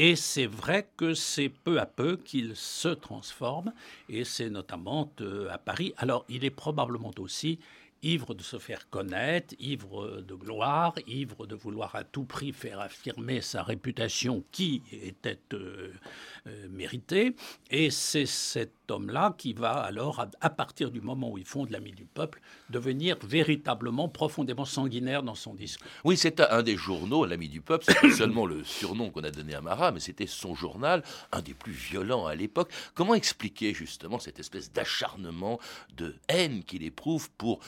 Et 0.02 0.16
c'est 0.16 0.46
vrai 0.46 0.88
que 0.96 1.14
c'est 1.14 1.50
peu 1.50 1.78
à 1.78 1.86
peu 1.86 2.16
qu'il 2.16 2.56
se 2.56 2.88
transforme, 2.88 3.74
et 4.08 4.24
c'est 4.24 4.50
notamment 4.50 5.12
à 5.52 5.58
Paris. 5.58 5.94
Alors, 5.98 6.24
il 6.30 6.46
est 6.46 6.52
probablement 6.52 7.12
aussi 7.20 7.60
ivre 8.04 8.34
de 8.34 8.44
se 8.44 8.58
faire 8.58 8.90
connaître, 8.90 9.54
ivre 9.60 10.22
de 10.22 10.36
gloire, 10.36 10.96
ivre 11.08 11.46
de 11.48 11.56
vouloir 11.56 11.96
à 11.96 12.04
tout 12.04 12.24
prix 12.24 12.54
faire 12.54 12.80
affirmer 12.80 13.42
sa 13.42 13.64
réputation 13.64 14.44
qui 14.52 14.84
était 14.92 15.40
euh, 15.54 15.94
euh, 16.48 16.68
méritée. 16.70 17.36
Et 17.70 17.90
c'est 17.90 18.26
cet 18.26 18.74
homme-là 18.90 19.36
qui 19.38 19.54
va 19.54 19.74
alors, 19.74 20.26
à, 20.42 20.50
partir 20.50 20.92
du 20.92 21.02
moment 21.02 21.32
où 21.32 21.38
il 21.38 21.46
fonde 21.46 21.70
l'ami 21.70 21.92
du 21.92 22.06
peuple, 22.06 22.42
devenir 22.70 23.18
véritablement 23.24 24.10
profondément 24.10 24.66
sanguinaire 24.66 25.24
dans 25.24 25.36
son 25.36 25.54
discours. 25.54 25.88
Oui, 26.04 26.18
c'est 26.18 26.40
un 26.40 26.64
des 26.64 26.78
journaux, 26.78 27.26
l'ami 27.26 27.50
du 27.50 27.62
peuple, 27.62 27.86
c'est 27.88 28.10
seulement 28.18 28.46
le 28.46 28.64
surnom 28.64 29.10
qu'on 29.10 29.24
a 29.24 29.32
donné 29.32 29.54
à 29.54 29.62
Marat, 29.62 29.92
mais 29.92 30.00
c'était 30.00 30.28
son 30.28 30.56
journal, 30.56 31.04
un 31.32 31.42
des 31.42 31.54
plus 31.54 31.72
violents 31.72 32.26
à 32.26 32.36
l'époque. 32.36 32.72
Comment 32.94 33.14
expliquer 33.14 33.74
justement 33.74 34.20
cette 34.20 34.40
espèce 34.40 34.72
d'acharnement, 34.72 35.60
de 35.96 36.16
haine 36.28 36.64
qu'il 36.64 36.84
éprouve 36.84 37.30
pour 37.32 37.60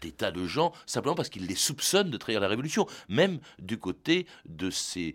des 0.00 0.12
tas 0.12 0.30
de 0.30 0.46
gens, 0.46 0.72
simplement 0.86 1.14
parce 1.14 1.28
qu'il 1.28 1.46
les 1.46 1.54
soupçonne 1.54 2.10
de 2.10 2.16
trahir 2.16 2.40
la 2.40 2.48
Révolution, 2.48 2.86
même 3.08 3.38
du 3.58 3.78
côté 3.78 4.26
des, 4.46 5.14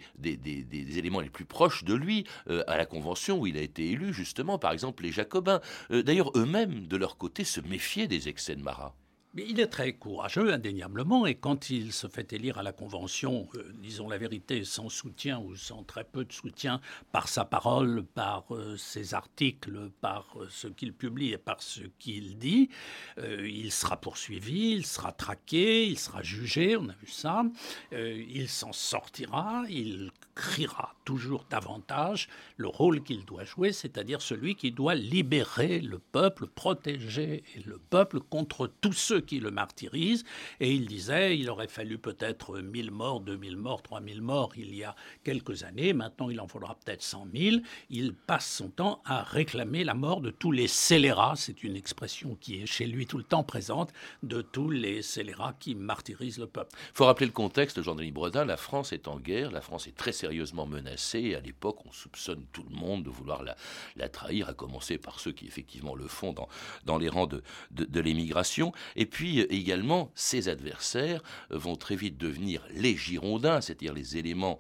éléments 0.98 1.22
les 1.22 1.30
plus 1.30 1.46
proches 1.46 1.84
de 1.84 1.94
lui, 1.94 2.26
euh, 2.50 2.64
à 2.68 2.78
la 2.78 2.86
Convention 2.86 3.40
où 3.40 3.48
il 3.48 3.58
a 3.58 3.62
été 3.62 3.92
élu, 3.92 4.14
justement, 4.14 4.58
par 4.60 4.72
exemple 4.72 5.04
les 5.04 5.12
Jacobins. 5.12 5.62
Euh, 5.92 6.04
d'ailleurs, 6.04 6.32
eux-mêmes, 6.36 6.88
de 6.88 6.98
leur 6.98 7.18
côté, 7.18 7.44
se 7.44 7.62
méfiaient 7.62 8.08
des 8.08 8.30
excès 8.30 8.56
de 8.56 8.62
Marat. 8.62 8.96
Il 9.34 9.62
est 9.62 9.68
très 9.68 9.94
courageux, 9.94 10.52
indéniablement, 10.52 11.26
et 11.26 11.36
quand 11.36 11.70
il 11.70 11.94
se 11.94 12.08
fait 12.08 12.34
élire 12.34 12.58
à 12.58 12.64
la 12.64 12.74
Convention, 12.74 13.48
euh, 13.56 13.72
disons 13.82 14.10
la 14.10 14.18
vérité, 14.18 14.66
sans 14.66 14.90
soutien 14.90 15.40
ou 15.40 15.56
sans 15.56 15.84
très 15.84 16.04
peu 16.04 16.26
de 16.26 16.34
soutien, 16.34 16.82
par 17.14 17.30
sa 17.30 17.46
parole, 17.46 18.04
par 18.04 18.44
euh, 18.54 18.76
ses 18.76 19.14
articles, 19.14 19.90
par 20.02 20.28
euh, 20.36 20.48
ce 20.50 20.68
qu'il 20.68 20.92
publie 20.92 21.32
et 21.32 21.38
par 21.38 21.62
ce 21.62 21.80
qu'il 21.98 22.38
dit, 22.40 22.70
il 23.18 23.72
sera 23.72 23.96
poursuivi, 23.96 24.72
il 24.72 24.86
sera 24.86 25.14
traqué, 25.14 25.88
il 25.88 25.98
sera 25.98 26.22
jugé, 26.24 26.76
on 26.76 26.90
a 26.90 26.94
vu 26.94 27.08
ça, 27.08 27.44
il 27.92 28.50
s'en 28.50 28.74
sortira, 28.74 29.64
il 29.70 30.12
criera 30.36 30.96
toujours 31.06 31.46
davantage 31.50 32.30
le 32.58 32.68
rôle 32.68 33.04
qu'il 33.04 33.26
doit 33.26 33.44
jouer, 33.44 33.72
c'est-à-dire 33.72 34.22
celui 34.22 34.56
qui 34.56 34.72
doit 34.72 34.96
libérer 34.96 35.80
le 35.80 36.00
peuple, 36.00 36.48
protéger 36.48 37.44
le 37.66 37.78
peuple 37.78 38.20
contre 38.20 38.68
tous 38.82 38.94
ceux 38.94 39.21
qui 39.22 39.40
le 39.40 39.52
martyrisent. 39.52 40.24
Et 40.60 40.72
il 40.72 40.88
disait, 40.88 41.38
il 41.38 41.50
aurait 41.50 41.68
fallu 41.68 41.98
peut-être 41.98 42.60
1000 42.60 42.92
morts, 42.92 43.22
2000 43.22 43.58
morts, 43.58 43.82
3000 43.82 44.22
morts 44.22 44.54
il 44.58 44.76
y 44.76 44.84
a 44.84 44.96
quelques 45.24 45.64
années. 45.64 45.94
Maintenant, 45.94 46.30
il 46.30 46.40
en 46.40 46.48
faudra 46.48 46.76
peut-être 46.76 47.02
100 47.02 47.28
000. 47.34 47.58
Il 47.90 48.14
passe 48.14 48.50
son 48.50 48.70
temps 48.70 49.02
à 49.06 49.24
réclamer 49.24 49.84
la 49.84 49.94
mort 49.94 50.22
de 50.22 50.30
tous 50.30 50.52
les 50.52 50.68
scélérats. 50.68 51.34
C'est 51.36 51.64
une 51.64 51.76
expression 51.76 52.36
qui 52.40 52.62
est 52.62 52.66
chez 52.66 52.86
lui 52.86 53.06
tout 53.06 53.18
le 53.18 53.24
temps 53.24 53.44
présente, 53.44 53.92
de 54.24 54.42
tous 54.42 54.70
les 54.70 55.02
scélérats 55.02 55.54
qui 55.60 55.76
martyrisent 55.76 56.40
le 56.40 56.48
peuple. 56.48 56.72
Il 56.90 56.98
faut 56.98 57.06
rappeler 57.06 57.26
le 57.26 57.32
contexte, 57.32 57.82
Jean-Denis 57.82 58.12
Bredin. 58.12 58.46
La 58.46 58.58
France 58.58 58.94
est 58.94 59.08
en 59.08 59.20
guerre. 59.20 59.52
La 59.52 59.62
France 59.62 59.88
est 59.88 59.96
très 59.96 60.12
sérieusement 60.12 60.66
menacée. 60.66 61.36
À 61.36 61.40
l'époque, 61.40 61.86
on 61.86 61.92
soupçonne 61.92 62.46
tout 62.52 62.66
le 62.70 62.76
monde 62.76 63.04
de 63.04 63.10
vouloir 63.10 63.44
la, 63.44 63.56
la, 63.96 64.10
trahir, 64.10 64.50
à 64.50 64.54
commencer 64.54 64.98
par 64.98 65.20
ceux 65.20 65.32
qui 65.32 65.46
effectivement 65.46 65.96
le 65.96 66.08
font 66.08 66.34
dans, 66.34 66.48
dans 66.86 66.98
les 66.98 67.10
rangs 67.10 67.28
de, 67.28 67.44
de, 67.72 67.86
de 67.86 68.00
l'émigration. 68.00 68.74
Et 68.96 69.06
puis 69.12 69.42
également, 69.42 70.12
ses 70.16 70.50
adversaires 70.50 71.22
vont 71.52 71.76
très 71.76 71.96
vite 71.96 72.18
devenir 72.18 72.64
les 72.74 72.96
Girondins, 72.96 73.62
c'est-à-dire 73.62 73.94
les 73.94 74.18
éléments 74.18 74.60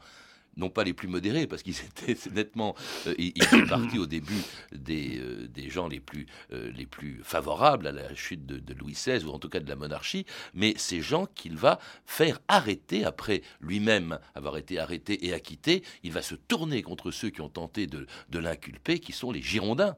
non 0.57 0.69
pas 0.69 0.83
les 0.83 0.93
plus 0.93 1.07
modérés, 1.07 1.47
parce 1.47 1.63
qu'ils 1.63 1.77
étaient 2.07 2.17
nettement, 2.31 2.75
euh, 3.07 3.15
ils, 3.17 3.43
font 3.43 3.65
partie 3.65 3.97
au 3.97 4.05
début 4.05 4.41
des, 4.71 5.17
euh, 5.19 5.69
gens 5.69 5.87
les 5.87 5.99
plus, 5.99 6.25
euh, 6.51 6.71
les 6.75 6.85
plus 6.85 7.21
favorables 7.23 7.87
à 7.87 7.91
la 7.91 8.13
chute 8.15 8.45
de, 8.45 8.73
Louis 8.73 8.93
XVI, 8.93 9.23
ou 9.25 9.29
en 9.29 9.39
tout 9.39 9.49
cas 9.49 9.59
de 9.59 9.69
la 9.69 9.75
monarchie, 9.75 10.25
mais 10.53 10.73
ces 10.77 11.01
gens 11.01 11.25
qu'il 11.25 11.55
va 11.55 11.79
faire 12.05 12.39
arrêter, 12.47 13.05
après 13.05 13.41
lui-même 13.61 14.19
avoir 14.35 14.57
été 14.57 14.79
arrêté 14.79 15.25
et 15.25 15.33
acquitté, 15.33 15.83
il 16.03 16.11
va 16.11 16.21
se 16.21 16.35
tourner 16.35 16.81
contre 16.81 17.11
ceux 17.11 17.29
qui 17.29 17.41
ont 17.41 17.49
tenté 17.49 17.87
de 17.87 18.07
l'inculper, 18.33 18.99
qui 18.99 19.13
sont 19.13 19.31
les 19.31 19.41
Girondins. 19.41 19.95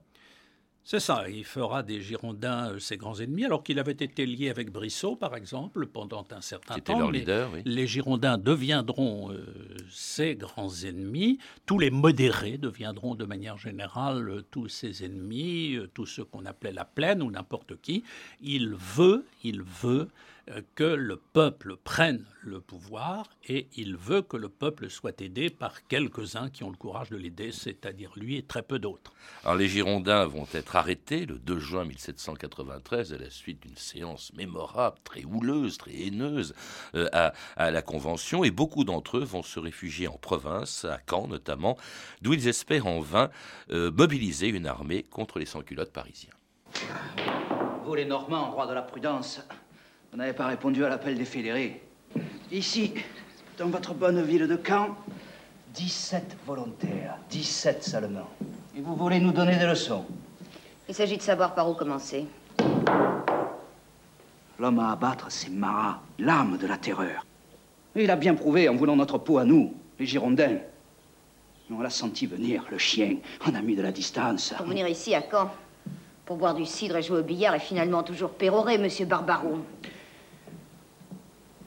C'est 0.85 0.99
ça, 0.99 1.29
il 1.29 1.45
fera 1.45 1.81
des 1.81 2.01
Girondins 2.01 2.71
euh, 2.71 2.79
ses 2.79 2.97
grands 2.97 3.15
ennemis, 3.15 3.45
alors 3.45 3.63
qu'il 3.63 3.79
avait 3.79 3.93
été 3.93 4.25
lié 4.25 4.49
avec 4.49 4.69
Brissot, 4.69 5.15
par 5.15 5.33
exemple, 5.35 5.87
pendant 5.87 6.25
un 6.31 6.41
certain 6.41 6.77
temps. 6.79 6.99
Leur 6.99 7.11
leader, 7.11 7.49
oui. 7.53 7.61
Les 7.63 7.87
Girondins 7.87 8.37
deviendront 8.37 9.31
euh, 9.31 9.45
ses 9.89 10.35
grands 10.35 10.73
ennemis, 10.83 11.39
tous 11.65 11.79
les 11.79 11.89
modérés 11.89 12.57
deviendront 12.57 13.15
de 13.15 13.23
manière 13.23 13.57
générale 13.57 14.29
euh, 14.29 14.45
tous 14.51 14.67
ses 14.67 15.05
ennemis, 15.05 15.77
tous 15.93 16.05
ceux 16.05 16.25
qu'on 16.25 16.45
appelait 16.45 16.73
la 16.73 16.85
plaine 16.85 17.21
ou 17.21 17.31
n'importe 17.31 17.79
qui. 17.81 18.03
Il 18.41 18.75
veut, 18.75 19.25
il 19.45 19.61
veut 19.61 20.09
que 20.75 20.83
le 20.83 21.17
peuple 21.17 21.77
prenne 21.77 22.25
le 22.41 22.59
pouvoir 22.59 23.29
et 23.47 23.67
il 23.75 23.95
veut 23.95 24.21
que 24.21 24.35
le 24.35 24.49
peuple 24.49 24.89
soit 24.89 25.21
aidé 25.21 25.49
par 25.49 25.87
quelques-uns 25.87 26.49
qui 26.49 26.63
ont 26.63 26.69
le 26.69 26.75
courage 26.75 27.09
de 27.09 27.17
l'aider, 27.17 27.51
c'est-à-dire 27.51 28.11
lui 28.15 28.37
et 28.37 28.43
très 28.43 28.61
peu 28.61 28.79
d'autres. 28.79 29.13
Alors 29.43 29.55
les 29.55 29.67
Girondins 29.67 30.25
vont 30.25 30.47
être 30.53 30.75
arrêtés 30.75 31.25
le 31.25 31.39
2 31.39 31.59
juin 31.59 31.85
1793 31.85 33.13
à 33.13 33.17
la 33.17 33.29
suite 33.29 33.61
d'une 33.61 33.77
séance 33.77 34.33
mémorable, 34.33 34.97
très 35.03 35.23
houleuse, 35.23 35.77
très 35.77 35.93
haineuse 35.93 36.53
euh, 36.95 37.07
à, 37.13 37.71
la 37.71 37.81
Convention 37.81 38.43
et 38.43 38.51
beaucoup 38.51 38.83
d'entre 38.83 39.17
eux 39.17 39.23
vont 39.23 39.43
se 39.43 39.59
réfugier 39.59 40.07
en 40.07 40.17
province, 40.17 40.85
à 40.85 40.99
Caen 41.09 41.27
notamment, 41.27 41.77
d'où 42.21 42.33
ils 42.33 42.47
espèrent 42.47 42.87
en 42.87 42.99
vain 42.99 43.29
euh, 43.71 43.91
mobiliser 43.91 44.49
une 44.49 44.67
armée 44.67 45.03
contre 45.03 45.39
les 45.39 45.45
sans-culottes 45.45 45.93
parisiens. 45.93 46.33
Vous 47.85 47.95
les 47.95 48.05
Normands, 48.05 48.49
droit 48.51 48.67
de 48.67 48.73
la 48.73 48.81
prudence, 48.81 49.41
vous 50.13 50.19
n'avez 50.19 50.33
pas 50.33 50.45
répondu 50.45 50.85
à 50.85 50.89
l'appel 50.89 51.17
des 51.17 51.25
fédérés. 51.25 51.81
Ici, 52.51 52.93
dans 53.57 53.65
votre 53.69 53.95
bonne 53.95 54.21
ville 54.21 54.47
de 54.47 54.59
Caen, 54.63 54.95
17 55.73 56.37
volontaires, 56.45 57.17
17 57.31 57.83
seulement. 57.83 58.29
Et 58.77 58.81
vous 58.81 58.95
voulez 58.95 59.19
nous 59.19 59.31
donner 59.31 59.55
des 59.55 59.65
leçons 59.65 60.05
Il 60.87 60.93
s'agit 60.93 61.17
de 61.17 61.23
savoir 61.23 61.55
par 61.55 61.67
où 61.67 61.73
commencer. 61.73 62.27
L'homme 64.59 64.77
à 64.77 64.91
abattre, 64.91 65.31
c'est 65.31 65.49
Marat, 65.49 65.99
l'âme 66.19 66.59
de 66.59 66.67
la 66.67 66.77
terreur. 66.77 67.25
il 67.95 68.11
a 68.11 68.15
bien 68.15 68.35
prouvé 68.35 68.69
en 68.69 68.75
voulant 68.75 68.95
notre 68.95 69.17
peau 69.17 69.39
à 69.39 69.45
nous, 69.45 69.73
les 69.97 70.05
Girondins. 70.05 70.59
On 71.71 71.81
l'a 71.81 71.89
senti 71.89 72.27
venir, 72.27 72.65
le 72.69 72.77
chien, 72.77 73.15
en 73.47 73.55
a 73.55 73.61
mis 73.63 73.75
de 73.75 73.81
la 73.81 73.91
distance. 73.91 74.53
Pour 74.57 74.67
venir 74.67 74.87
ici, 74.87 75.15
à 75.15 75.23
Caen 75.23 75.49
Pour 76.23 76.37
boire 76.37 76.53
du 76.53 76.67
cidre 76.67 76.97
et 76.97 77.01
jouer 77.01 77.21
au 77.21 77.23
billard 77.23 77.55
et 77.55 77.59
finalement 77.59 78.03
toujours 78.03 78.29
pérorer, 78.29 78.77
monsieur 78.77 79.07
Barbaroux. 79.07 79.63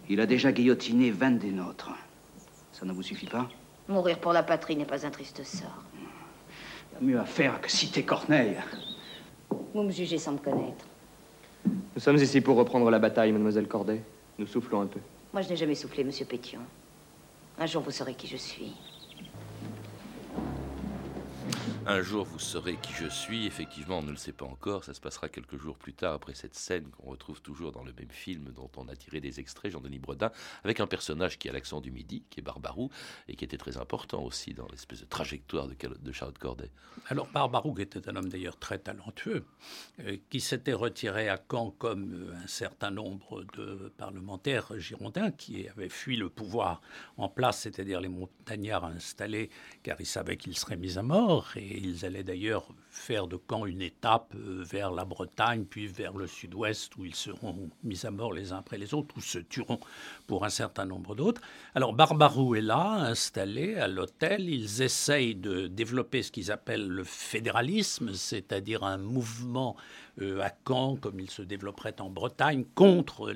Il 0.08 0.20
a 0.20 0.26
déjà 0.26 0.52
guillotiné 0.52 1.10
20 1.10 1.32
des 1.32 1.50
nôtres. 1.50 1.90
Ça 2.72 2.84
ne 2.84 2.92
vous 2.92 3.02
suffit 3.02 3.26
pas 3.26 3.48
Mourir 3.88 4.18
pour 4.18 4.32
la 4.32 4.42
patrie 4.42 4.76
n'est 4.76 4.84
pas 4.84 5.06
un 5.06 5.10
triste 5.10 5.42
sort. 5.44 5.82
Il 7.00 7.08
y 7.08 7.12
a 7.12 7.12
mieux 7.14 7.20
à 7.20 7.24
faire 7.24 7.60
que 7.60 7.70
citer 7.70 8.04
Corneille. 8.04 8.56
Vous 9.50 9.82
me 9.82 9.90
jugez 9.90 10.18
sans 10.18 10.32
me 10.32 10.38
connaître. 10.38 10.84
Nous 11.64 12.00
sommes 12.00 12.16
ici 12.16 12.40
pour 12.40 12.56
reprendre 12.56 12.90
la 12.90 12.98
bataille, 12.98 13.32
mademoiselle 13.32 13.68
Corday. 13.68 14.02
Nous 14.38 14.46
soufflons 14.46 14.82
un 14.82 14.86
peu. 14.86 15.00
Moi, 15.32 15.42
je 15.42 15.48
n'ai 15.48 15.56
jamais 15.56 15.74
soufflé, 15.74 16.04
monsieur 16.04 16.24
Pétion. 16.26 16.60
Un 17.58 17.66
jour, 17.66 17.82
vous 17.82 17.90
saurez 17.90 18.14
qui 18.14 18.26
je 18.26 18.36
suis. 18.36 18.74
Un 21.88 22.02
jour, 22.02 22.24
vous 22.24 22.40
saurez 22.40 22.76
qui 22.82 22.92
je 22.94 23.06
suis. 23.06 23.46
Effectivement, 23.46 24.00
on 24.00 24.02
ne 24.02 24.10
le 24.10 24.16
sait 24.16 24.32
pas 24.32 24.44
encore. 24.44 24.82
Ça 24.82 24.92
se 24.92 25.00
passera 25.00 25.28
quelques 25.28 25.56
jours 25.56 25.78
plus 25.78 25.92
tard, 25.92 26.14
après 26.14 26.34
cette 26.34 26.56
scène 26.56 26.88
qu'on 26.90 27.10
retrouve 27.10 27.40
toujours 27.40 27.70
dans 27.70 27.84
le 27.84 27.92
même 27.92 28.10
film 28.10 28.50
dont 28.56 28.68
on 28.76 28.88
a 28.88 28.96
tiré 28.96 29.20
des 29.20 29.38
extraits, 29.38 29.70
Jean-Denis 29.70 30.00
Bredin, 30.00 30.32
avec 30.64 30.80
un 30.80 30.88
personnage 30.88 31.38
qui 31.38 31.48
a 31.48 31.52
l'accent 31.52 31.80
du 31.80 31.92
Midi, 31.92 32.24
qui 32.28 32.40
est 32.40 32.42
Barbarou, 32.42 32.90
et 33.28 33.36
qui 33.36 33.44
était 33.44 33.56
très 33.56 33.76
important 33.76 34.20
aussi 34.24 34.52
dans 34.52 34.66
l'espèce 34.66 35.00
de 35.00 35.04
trajectoire 35.04 35.68
de, 35.68 35.76
de 35.76 36.12
Charlotte 36.12 36.38
Corday. 36.38 36.72
Alors, 37.06 37.28
Barbarou, 37.28 37.72
qui 37.72 37.82
était 37.82 38.08
un 38.08 38.16
homme 38.16 38.30
d'ailleurs 38.30 38.58
très 38.58 38.80
talentueux, 38.80 39.44
euh, 40.00 40.16
qui 40.28 40.40
s'était 40.40 40.72
retiré 40.72 41.28
à 41.28 41.40
Caen 41.48 41.70
comme 41.70 42.12
euh, 42.14 42.34
un 42.42 42.48
certain 42.48 42.90
nombre 42.90 43.44
de 43.56 43.92
parlementaires 43.96 44.76
girondins 44.76 45.30
qui 45.30 45.68
avaient 45.68 45.88
fui 45.88 46.16
le 46.16 46.30
pouvoir 46.30 46.80
en 47.16 47.28
place, 47.28 47.60
c'est-à-dire 47.60 48.00
les 48.00 48.08
montagnards 48.08 48.86
installés, 48.86 49.50
car 49.84 50.00
ils 50.00 50.06
savaient 50.06 50.36
qu'ils 50.36 50.58
seraient 50.58 50.76
mis 50.76 50.98
à 50.98 51.02
mort. 51.04 51.52
Et 51.54 51.75
ils 51.78 52.04
allaient 52.04 52.24
d'ailleurs 52.24 52.68
faire 52.90 53.26
de 53.26 53.38
Caen 53.48 53.66
une 53.66 53.82
étape 53.82 54.34
euh, 54.34 54.62
vers 54.62 54.90
la 54.90 55.04
Bretagne, 55.04 55.64
puis 55.64 55.86
vers 55.86 56.16
le 56.16 56.26
sud-ouest, 56.26 56.96
où 56.96 57.04
ils 57.04 57.14
seront 57.14 57.70
mis 57.82 58.04
à 58.06 58.10
mort 58.10 58.32
les 58.32 58.52
uns 58.52 58.58
après 58.58 58.78
les 58.78 58.94
autres, 58.94 59.16
ou 59.16 59.20
se 59.20 59.38
tueront 59.38 59.80
pour 60.26 60.44
un 60.44 60.48
certain 60.48 60.84
nombre 60.84 61.14
d'autres. 61.14 61.40
Alors 61.74 61.92
Barbarou 61.92 62.54
est 62.54 62.60
là, 62.60 62.92
installé 62.92 63.76
à 63.76 63.88
l'hôtel. 63.88 64.48
Ils 64.48 64.82
essayent 64.82 65.34
de 65.34 65.66
développer 65.66 66.22
ce 66.22 66.32
qu'ils 66.32 66.50
appellent 66.50 66.88
le 66.88 67.04
fédéralisme, 67.04 68.12
c'est-à-dire 68.14 68.82
un 68.84 68.98
mouvement 68.98 69.76
euh, 70.20 70.40
à 70.40 70.50
Caen, 70.66 70.96
comme 70.96 71.20
il 71.20 71.30
se 71.30 71.42
développerait 71.42 72.00
en 72.00 72.10
Bretagne, 72.10 72.64
contre 72.74 73.34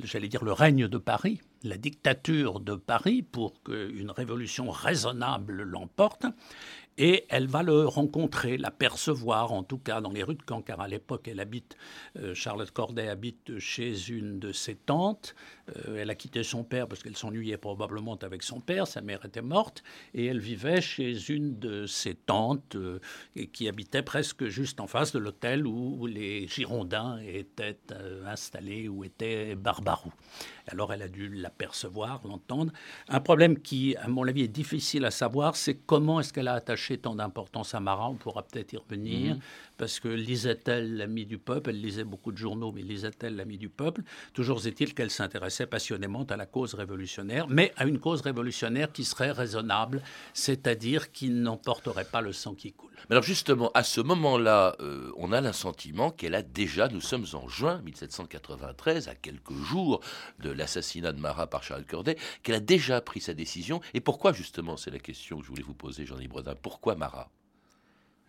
j'allais 0.00 0.28
dire 0.28 0.44
le 0.44 0.52
règne 0.52 0.88
de 0.88 0.98
Paris, 0.98 1.40
la 1.62 1.76
dictature 1.76 2.60
de 2.60 2.74
Paris, 2.74 3.22
pour 3.22 3.62
qu'une 3.62 4.10
révolution 4.10 4.70
raisonnable 4.70 5.62
l'emporte 5.62 6.26
et 6.98 7.24
elle 7.28 7.46
va 7.46 7.62
le 7.62 7.86
rencontrer, 7.86 8.58
l'apercevoir, 8.58 9.52
en 9.52 9.62
tout 9.62 9.78
cas 9.78 10.00
dans 10.00 10.10
les 10.10 10.24
rues 10.24 10.34
de 10.34 10.42
Caen, 10.46 10.62
car 10.62 10.80
à 10.80 10.88
l'époque, 10.88 11.28
elle 11.28 11.38
habite, 11.38 11.76
euh, 12.18 12.34
Charlotte 12.34 12.70
Corday 12.72 13.08
habite 13.08 13.58
chez 13.58 14.10
une 14.10 14.40
de 14.40 14.52
ses 14.52 14.74
tantes. 14.74 15.36
Euh, 15.76 15.98
elle 16.00 16.10
a 16.10 16.16
quitté 16.16 16.42
son 16.42 16.64
père 16.64 16.88
parce 16.88 17.02
qu'elle 17.02 17.16
s'ennuyait 17.16 17.56
probablement 17.56 18.16
avec 18.16 18.42
son 18.42 18.60
père, 18.60 18.88
sa 18.88 19.00
mère 19.00 19.24
était 19.24 19.42
morte, 19.42 19.84
et 20.12 20.26
elle 20.26 20.40
vivait 20.40 20.80
chez 20.80 21.30
une 21.30 21.58
de 21.60 21.86
ses 21.86 22.14
tantes 22.14 22.74
euh, 22.74 22.98
qui 23.52 23.68
habitait 23.68 24.02
presque 24.02 24.46
juste 24.46 24.80
en 24.80 24.88
face 24.88 25.12
de 25.12 25.20
l'hôtel 25.20 25.66
où, 25.66 26.06
les 26.06 26.48
Girondins 26.48 27.18
étaient 27.20 27.78
installés, 28.26 28.88
où 28.88 29.04
était 29.04 29.54
Barbarou. 29.54 30.12
Alors 30.70 30.92
elle 30.92 31.02
a 31.02 31.08
dû 31.08 31.28
l'apercevoir, 31.28 32.20
l'entendre. 32.24 32.72
Un 33.08 33.20
problème 33.20 33.58
qui, 33.58 33.96
à 33.96 34.08
mon 34.08 34.26
avis, 34.26 34.42
est 34.42 34.48
difficile 34.48 35.04
à 35.04 35.10
savoir, 35.10 35.56
c'est 35.56 35.74
comment 35.74 36.20
est-ce 36.20 36.32
qu'elle 36.32 36.48
a 36.48 36.54
attaché 36.54 36.98
tant 36.98 37.14
d'importance 37.14 37.74
à 37.74 37.80
Marat. 37.80 38.10
On 38.10 38.14
pourra 38.14 38.42
peut-être 38.42 38.72
y 38.72 38.76
revenir. 38.76 39.34
Mhm. 39.34 39.40
Parce 39.78 40.00
que 40.00 40.08
lisait-elle 40.08 40.96
l'ami 40.96 41.24
du 41.24 41.38
peuple? 41.38 41.70
Elle 41.70 41.80
lisait 41.80 42.04
beaucoup 42.04 42.32
de 42.32 42.36
journaux, 42.36 42.72
mais 42.72 42.82
lisait-elle 42.82 43.36
l'ami 43.36 43.58
du 43.58 43.68
peuple? 43.68 44.02
Toujours 44.34 44.66
est-il 44.66 44.92
qu'elle 44.92 45.10
s'intéressait 45.10 45.66
passionnément 45.66 46.24
à 46.24 46.36
la 46.36 46.46
cause 46.46 46.74
révolutionnaire, 46.74 47.46
mais 47.48 47.72
à 47.76 47.86
une 47.86 48.00
cause 48.00 48.20
révolutionnaire 48.20 48.92
qui 48.92 49.04
serait 49.04 49.30
raisonnable, 49.30 50.02
c'est-à-dire 50.34 51.12
qui 51.12 51.30
n'emporterait 51.30 52.04
pas 52.04 52.20
le 52.20 52.32
sang 52.32 52.54
qui 52.54 52.72
coule. 52.72 52.90
Mais 53.08 53.14
alors 53.14 53.22
justement, 53.22 53.70
à 53.74 53.84
ce 53.84 54.00
moment-là, 54.00 54.74
euh, 54.80 55.12
on 55.16 55.30
a 55.30 55.40
l'assentiment 55.40 56.10
qu'elle 56.10 56.34
a 56.34 56.42
déjà, 56.42 56.88
nous 56.88 57.00
sommes 57.00 57.26
en 57.34 57.46
juin 57.48 57.80
1793, 57.82 59.08
à 59.08 59.14
quelques 59.14 59.52
jours 59.52 60.00
de 60.40 60.50
l'assassinat 60.50 61.12
de 61.12 61.20
Marat 61.20 61.46
par 61.46 61.62
Charles 61.62 61.86
Corday, 61.86 62.16
qu'elle 62.42 62.56
a 62.56 62.60
déjà 62.60 63.00
pris 63.00 63.20
sa 63.20 63.32
décision. 63.32 63.80
Et 63.94 64.00
pourquoi 64.00 64.32
justement 64.32 64.76
C'est 64.76 64.90
la 64.90 64.98
question 64.98 65.38
que 65.38 65.44
je 65.44 65.50
voulais 65.50 65.62
vous 65.62 65.74
poser, 65.74 66.04
Jean-Yves 66.04 66.30
Bredin. 66.30 66.56
Pourquoi 66.60 66.96
Marat? 66.96 67.30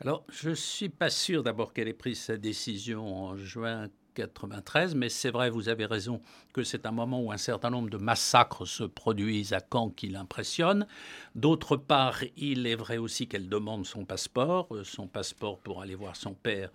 Alors, 0.01 0.23
je 0.29 0.51
ne 0.51 0.55
suis 0.55 0.89
pas 0.89 1.09
sûr 1.09 1.43
d'abord 1.43 1.73
qu'elle 1.73 1.89
ait 1.89 1.93
pris 1.93 2.15
sa 2.15 2.37
décision 2.37 3.25
en 3.25 3.35
juin 3.35 3.89
93, 4.13 4.95
mais 4.95 5.09
c'est 5.09 5.29
vrai, 5.29 5.49
vous 5.49 5.69
avez 5.69 5.85
raison, 5.85 6.21
que 6.53 6.63
c'est 6.63 6.85
un 6.85 6.91
moment 6.91 7.21
où 7.21 7.31
un 7.31 7.37
certain 7.37 7.69
nombre 7.69 7.89
de 7.89 7.97
massacres 7.97 8.65
se 8.65 8.83
produisent 8.83 9.53
à 9.53 9.61
Caen 9.71 9.89
qui 9.89 10.07
l'impressionnent. 10.07 10.87
D'autre 11.35 11.77
part, 11.77 12.21
il 12.37 12.67
est 12.67 12.75
vrai 12.75 12.97
aussi 12.97 13.27
qu'elle 13.27 13.49
demande 13.49 13.85
son 13.85 14.05
passeport, 14.05 14.67
euh, 14.71 14.83
son 14.83 15.07
passeport 15.07 15.59
pour 15.59 15.81
aller 15.81 15.95
voir 15.95 16.15
son 16.15 16.33
père 16.33 16.69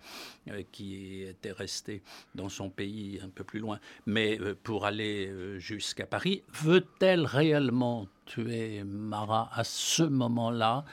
euh, 0.49 0.63
qui 0.71 1.21
était 1.23 1.51
resté 1.51 2.01
dans 2.33 2.49
son 2.49 2.69
pays 2.69 3.19
un 3.23 3.29
peu 3.29 3.43
plus 3.43 3.59
loin, 3.59 3.79
mais 4.05 4.39
euh, 4.39 4.55
pour 4.63 4.85
aller 4.85 5.31
jusqu'à 5.59 6.05
Paris. 6.05 6.43
Veut-elle 6.49 7.25
réellement 7.25 8.07
tuer 8.25 8.83
Marat 8.83 9.49
à 9.53 9.63
ce 9.63 10.03
moment-là? 10.03 10.85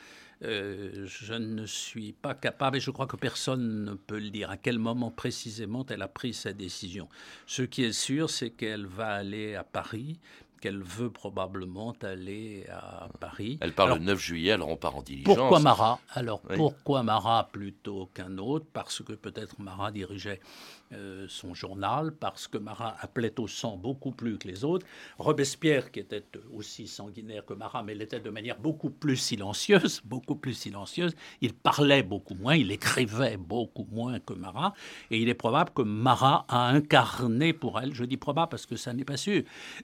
Euh, 0.44 1.06
je 1.06 1.34
ne 1.34 1.66
suis 1.66 2.12
pas 2.12 2.34
capable, 2.34 2.76
et 2.76 2.80
je 2.80 2.90
crois 2.90 3.06
que 3.06 3.16
personne 3.16 3.84
ne 3.84 3.94
peut 3.94 4.18
le 4.18 4.30
dire, 4.30 4.50
à 4.50 4.56
quel 4.56 4.78
moment 4.78 5.10
précisément 5.10 5.86
elle 5.88 6.02
a 6.02 6.08
pris 6.08 6.34
sa 6.34 6.52
décision. 6.52 7.08
Ce 7.46 7.62
qui 7.62 7.84
est 7.84 7.92
sûr, 7.92 8.28
c'est 8.28 8.50
qu'elle 8.50 8.86
va 8.86 9.08
aller 9.08 9.54
à 9.54 9.64
Paris, 9.64 10.18
qu'elle 10.62 10.82
veut 10.82 11.10
probablement 11.10 11.94
aller 12.02 12.64
à 12.70 13.08
Paris. 13.20 13.58
Elle 13.60 13.72
parle 13.72 13.98
le 13.98 14.04
9 14.04 14.18
juillet, 14.18 14.52
alors 14.52 14.68
on 14.68 14.76
part 14.76 14.96
en 14.96 15.02
diligence. 15.02 15.36
Pourquoi 15.36 15.58
Marat? 15.58 15.98
Alors 16.10 16.40
pourquoi 16.40 17.02
Marat 17.02 17.48
plutôt 17.52 18.08
qu'un 18.14 18.38
autre? 18.38 18.66
Parce 18.72 19.02
que 19.02 19.12
peut-être 19.12 19.60
Marat 19.60 19.90
dirigeait 19.90 20.40
euh, 20.92 21.26
son 21.28 21.54
journal, 21.54 22.12
parce 22.12 22.48
que 22.48 22.58
Marat 22.58 22.96
appelait 23.00 23.38
au 23.40 23.48
sang 23.48 23.76
beaucoup 23.76 24.12
plus 24.12 24.38
que 24.38 24.48
les 24.48 24.64
autres. 24.64 24.86
Robespierre, 25.18 25.90
qui 25.90 26.00
était 26.00 26.24
aussi 26.54 26.86
sanguinaire 26.86 27.44
que 27.44 27.54
Marat, 27.54 27.82
mais 27.82 27.94
il 27.94 28.02
était 28.02 28.20
de 28.20 28.30
manière 28.30 28.58
beaucoup 28.58 28.90
plus 28.90 29.16
silencieuse, 29.16 30.00
beaucoup 30.04 30.36
plus 30.36 30.54
silencieuse. 30.54 31.14
Il 31.40 31.54
parlait 31.54 32.02
beaucoup 32.02 32.34
moins, 32.34 32.56
il 32.56 32.70
écrivait 32.70 33.36
beaucoup 33.36 33.86
moins 33.90 34.18
que 34.20 34.34
Marat, 34.34 34.74
et 35.10 35.20
il 35.20 35.28
est 35.28 35.34
probable 35.34 35.70
que 35.74 35.82
Marat 35.82 36.44
a 36.48 36.68
incarné 36.68 37.52
pour 37.52 37.80
elle, 37.80 37.94
je 37.94 38.04
dis 38.04 38.16
probable 38.16 38.50
parce 38.50 38.66
que 38.66 38.76
ça 38.76 38.92
n'est 38.92 39.04
pas 39.04 39.16
sûr, 39.16 39.42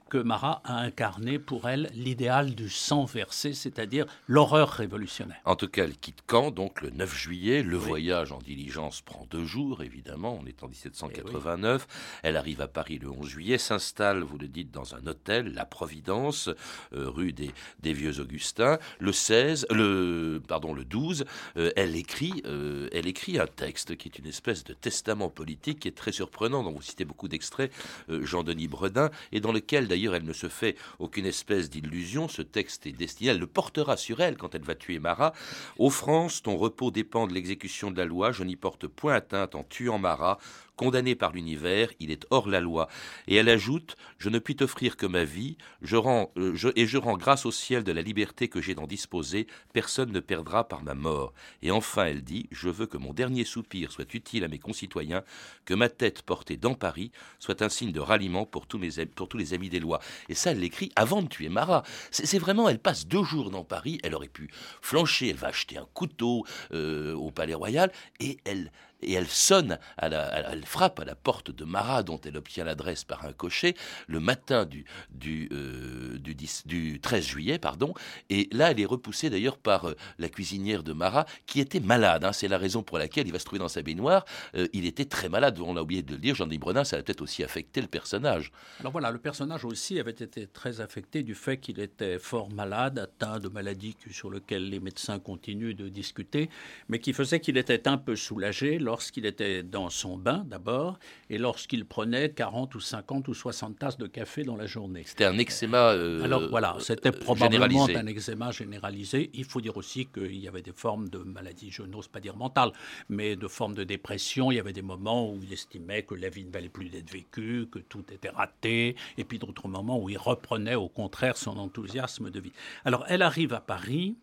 que 0.09 0.19
Marat 0.19 0.61
a 0.65 0.79
incarné 0.79 1.39
pour 1.39 1.69
elle 1.69 1.91
l'idéal 1.95 2.55
du 2.55 2.69
sang 2.69 3.05
versé, 3.05 3.53
c'est-à-dire 3.53 4.07
l'horreur 4.27 4.69
révolutionnaire. 4.71 5.41
En 5.45 5.57
tout 5.57 5.69
cas, 5.69 5.85
elle 5.85 5.97
quitte 5.97 6.23
Caen, 6.31 6.51
donc 6.51 6.83
le 6.83 6.91
9 6.91 7.17
juillet. 7.17 7.63
Le 7.63 7.77
voyage 7.77 8.33
en 8.33 8.39
diligence 8.39 9.01
prend 9.01 9.27
deux 9.31 9.45
jours, 9.45 9.83
évidemment. 9.83 10.39
On 10.41 10.47
est 10.47 10.63
en 10.63 10.69
1789. 11.07 11.87
Elle 12.23 12.37
arrive 12.37 12.61
à 12.61 12.69
Paris 12.69 12.99
le 12.99 13.11
11 13.11 13.27
juillet, 13.27 13.59
s'installe, 13.59 14.23
vous 14.23 14.39
le 14.39 14.49
dites, 14.49 14.71
dans 14.71 14.95
un 14.95 15.07
hôtel, 15.07 15.53
La 15.55 15.65
Providence, 15.65 16.49
euh, 16.93 17.09
rue 17.09 17.33
des, 17.33 17.53
Vieux 17.83 18.21
Augustins. 18.21 18.79
Le 18.99 19.13
16, 19.13 19.67
le, 19.71 20.43
pardon, 20.47 20.75
le 20.75 20.85
12, 20.85 21.25
euh, 21.57 21.71
elle, 21.75 21.97
écrit, 21.97 22.43
euh, 22.45 22.89
elle 22.93 23.07
écrit 23.07 23.39
un 23.39 23.47
texte 23.47 23.97
qui 23.97 24.09
est 24.09 24.19
une 24.19 24.27
espèce 24.27 24.63
de 24.63 24.75
testament 24.75 25.31
politique 25.31 25.81
qui 25.81 25.89
est 25.89 25.97
très 25.97 26.13
surprenant, 26.13 26.63
dont 26.63 26.73
vous 26.73 26.83
citez 26.83 27.05
beaucoup 27.05 27.29
d'extraits, 27.29 27.73
Jean-Denis 28.09 28.69
Bredin, 28.69 29.11
et 29.33 29.41
dans 29.41 29.53
lequel 29.53 29.89
d'ailleurs 29.89 30.15
elle 30.15 30.25
ne 30.25 30.33
se 30.33 30.49
fait 30.49 30.77
aucune 30.99 31.27
espèce 31.27 31.71
d'illusion. 31.71 32.29
Ce 32.29 32.43
texte 32.43 32.87
est 32.87 32.93
destiné, 32.93 33.31
elle 33.31 33.39
le 33.39 33.47
portera 33.47 33.97
sur 33.97 34.21
elle 34.21 34.37
quand 34.37 34.55
elle 34.55 34.63
va 34.63 34.75
tuer 34.75 34.99
Marat. 34.99 35.33
Ô 35.79 35.91
France, 35.91 36.43
ton 36.43 36.57
repos 36.57 36.91
dépend 36.91 37.27
de 37.27 37.35
l'exécution 37.35 37.91
de 37.91 37.97
la 37.97 38.05
loi. 38.05 38.33
Je 38.33 38.45
n'y 38.45 38.57
porte 38.57 38.87
point 38.87 39.15
atteinte 39.15 39.55
en 39.55 39.65
tuant 39.65 39.99
Marat. 39.99 40.39
Condamné 40.79 41.17
par 41.17 41.33
l'univers, 41.33 41.91
il 41.99 42.13
est 42.13 42.25
hors 42.31 42.49
la 42.49 42.61
loi. 42.61 42.89
Et 43.27 43.35
elle 43.35 43.49
ajoute 43.49 43.97
Je 44.19 44.29
ne 44.29 44.39
puis 44.39 44.55
t'offrir 44.55 44.97
que 44.97 45.07
ma 45.07 45.25
vie, 45.25 45.59
euh, 45.93 46.73
et 46.77 46.87
je 46.87 46.99
rends 46.99 47.17
grâce 47.17 47.47
au 47.47 47.51
ciel 47.51 47.83
de 47.83 47.91
la 47.91 48.01
liberté 48.01 48.47
que 48.47 48.61
j'ai 48.61 48.77
d'en 48.77 48.87
disposer, 48.87 49.49
personne 49.73 50.13
ne 50.13 50.21
perdra 50.21 50.69
par 50.69 50.85
ma 50.85 50.95
mort. 50.95 51.35
Et 51.63 51.73
enfin, 51.73 52.05
elle 52.05 52.23
dit 52.23 52.47
Je 52.53 52.69
veux 52.69 52.87
que 52.87 52.97
mon 52.97 53.13
dernier 53.13 53.45
soupir 53.45 53.91
soit 53.91 54.15
utile 54.15 54.45
à 54.45 54.49
mes 54.49 54.61
concitoyens, 54.61 55.25
que 55.65 55.75
ma 55.75 55.89
tête 55.89 56.23
portée 56.23 56.57
dans 56.57 56.75
Paris 56.75 57.11
soit 57.41 57.61
un 57.61 57.69
signe 57.69 57.91
de 57.91 57.99
ralliement 57.99 58.47
pour 58.47 58.69
tous, 58.69 58.79
mes, 58.79 59.05
pour 59.07 59.29
tous 59.29 59.37
les 59.37 59.55
amis 59.55 59.71
des 59.71 59.81
lois. 59.81 59.99
Et 60.29 60.35
ça, 60.35 60.53
elle 60.53 60.61
l'écrit 60.61 60.93
avant 60.95 61.23
de 61.23 61.29
tuer 61.29 61.49
Marat. 61.49 61.83
C'est 62.13 62.39
vraiment, 62.39 62.69
elle 62.69 62.79
passe 62.79 63.09
deux 63.09 63.25
jours 63.25 63.51
dans 63.51 63.65
Paris, 63.65 63.99
elle 64.05 64.15
aurait 64.15 64.29
pu 64.29 64.49
flancher, 64.81 65.31
elle 65.31 65.37
va 65.37 65.49
acheter 65.49 65.77
un 65.77 65.89
couteau 65.93 66.45
euh, 66.73 67.15
au 67.15 67.33
Palais 67.33 67.55
Royal, 67.55 67.91
et 68.21 68.39
elle 68.45 68.71
et 69.01 69.13
elle 69.13 69.29
sonne, 69.29 69.79
elle 69.99 70.65
frappe 70.65 71.01
à 71.01 71.05
la 71.05 71.15
porte 71.15 71.51
de 71.51 71.65
Marat, 71.65 72.03
dont 72.03 72.21
elle 72.25 72.37
obtient 72.37 72.65
l'adresse 72.65 73.05
par 73.05 73.25
un 73.25 73.33
cocher, 73.33 73.75
le 74.07 74.21
matin 74.21 74.65
du, 74.65 74.85
du, 75.11 75.49
euh, 75.53 76.19
du, 76.19 77.01
13 77.01 77.25
juillet. 77.25 77.59
pardon. 77.59 77.95
Et 78.31 78.49
là, 78.53 78.71
elle 78.71 78.81
est 78.81 78.85
repoussée 78.85 79.31
d'ailleurs 79.31 79.59
par 79.59 79.89
euh, 79.89 79.95
la 80.19 80.29
cuisinière 80.29 80.83
de 80.83 80.93
Marat, 80.93 81.27
qui 81.47 81.61
était 81.61 81.81
malade. 81.81 82.25
Hein. 82.25 82.33
C'est 82.33 82.49
la 82.49 82.59
raison 82.59 82.83
pour 82.83 82.99
laquelle 82.99 83.27
il 83.27 83.33
va 83.33 83.39
se 83.39 83.45
trouver 83.45 83.61
dans 83.61 83.69
sa 83.69 83.83
baignoire. 83.83 84.25
Euh, 84.57 84.67
il 84.73 84.85
était 84.85 85.05
très 85.05 85.29
malade, 85.29 85.59
on 85.61 85.75
l'a 85.75 85.83
oublié 85.83 86.03
de 86.03 86.13
le 86.13 86.19
dire. 86.19 86.35
Jean-Denis 86.35 86.59
Brenin, 86.59 86.85
ça 86.85 86.97
a 86.97 87.03
peut-être 87.03 87.23
aussi 87.23 87.45
affecté 87.45 87.81
le 87.81 87.89
personnage. 87.89 88.51
Alors 88.81 88.93
voilà, 88.93 89.11
le 89.11 89.19
personnage 89.19 89.65
aussi 89.65 90.01
avait 90.01 90.11
été 90.11 90.47
très 90.47 90.81
affecté 90.81 91.23
du 91.23 91.35
fait 91.35 91.59
qu'il 91.59 91.81
était 91.81 92.19
fort 92.19 92.51
malade, 92.51 92.99
atteint 92.99 93.39
de 93.39 93.49
maladies 93.49 93.97
sur 94.11 94.31
lesquelles 94.31 94.69
les 94.69 94.81
médecins 94.81 95.19
continuent 95.19 95.75
de 95.75 95.89
discuter, 95.89 96.51
mais 96.89 96.99
qui 96.99 97.13
faisait 97.13 97.41
qu'il 97.41 97.57
était 97.57 97.87
un 97.87 97.99
peu 97.99 98.17
soulagé 98.17 98.79
lorsqu'il 98.89 99.27
était 99.27 99.63
dans 99.63 99.91
son 99.91 100.17
bain 100.17 100.47
d'abord 100.47 100.99
et 101.29 101.37
lorsqu'il 101.37 101.85
prenait 101.85 102.31
40 102.31 102.75
ou 102.75 102.81
50 102.81 103.29
ou 103.29 103.35
60 103.35 103.79
tasses 103.79 103.99
de 103.99 104.07
café 104.07 104.45
dans 104.45 104.57
la 104.57 104.65
journée. 104.65 105.03
C'était 105.05 105.27
un 105.27 105.37
eczéma 105.37 105.91
euh, 105.93 106.25
Alors 106.25 106.49
voilà, 106.49 106.75
c'était 106.81 107.13
probablement 107.13 107.85
un 107.85 108.07
eczéma 108.07 108.51
généralisé. 108.51 109.29
Il 109.35 109.45
faut 109.45 109.61
dire 109.61 109.77
aussi 109.77 110.07
qu'il 110.07 110.39
y 110.39 110.49
avait 110.49 110.63
des 110.63 110.73
formes 110.73 111.11
de 111.11 111.19
maladies, 111.19 111.71
je 111.71 111.83
n'ose 111.83 112.09
pas 112.09 112.21
dire 112.21 112.35
mentales, 112.35 112.73
mais 113.11 113.37
de 113.37 113.47
formes 113.47 113.75
de 113.75 113.85
dépression. 113.85 114.51
Il 114.51 114.55
y 114.55 114.59
avait 114.59 114.73
des 114.73 114.81
moments 114.81 115.31
où 115.31 115.39
il 115.43 115.53
estimait 115.53 116.05
que 116.05 116.15
la 116.15 116.31
vie 116.31 116.47
ne 116.47 116.51
valait 116.51 116.71
plus 116.71 116.89
d'être 116.89 117.13
vécue, 117.13 117.69
que 117.71 117.81
tout 117.81 118.07
était 118.11 118.31
raté, 118.31 118.97
et 119.19 119.25
puis 119.25 119.39
d'autres 119.39 119.69
moments 119.69 120.01
où 120.03 120.09
il 120.09 120.17
reprenait 120.17 120.77
au 120.77 120.89
contraire 120.89 121.37
son 121.37 121.59
enthousiasme 121.59 122.31
de 122.31 122.41
vie. 122.41 122.53
Alors 122.87 123.05
elle 123.09 123.21
arrive 123.21 123.53
à 123.53 123.61
Paris, 123.61 124.17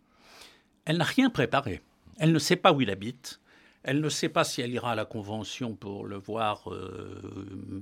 elle 0.85 0.97
n'a 0.97 1.03
rien 1.03 1.29
préparé. 1.29 1.81
Elle 2.17 2.31
ne 2.31 2.39
sait 2.39 2.55
pas 2.55 2.73
où 2.73 2.81
il 2.81 2.89
habite. 2.89 3.39
Elle 3.87 4.01
ne 4.01 4.09
sait 4.09 4.29
pas 4.29 4.43
si 4.43 4.61
elle 4.61 4.71
ira 4.71 4.93
à 4.93 4.95
la 4.95 5.05
convention 5.05 5.75
pour 5.75 6.07
le 6.07 6.17
voir, 6.17 6.73
euh, 6.73 7.21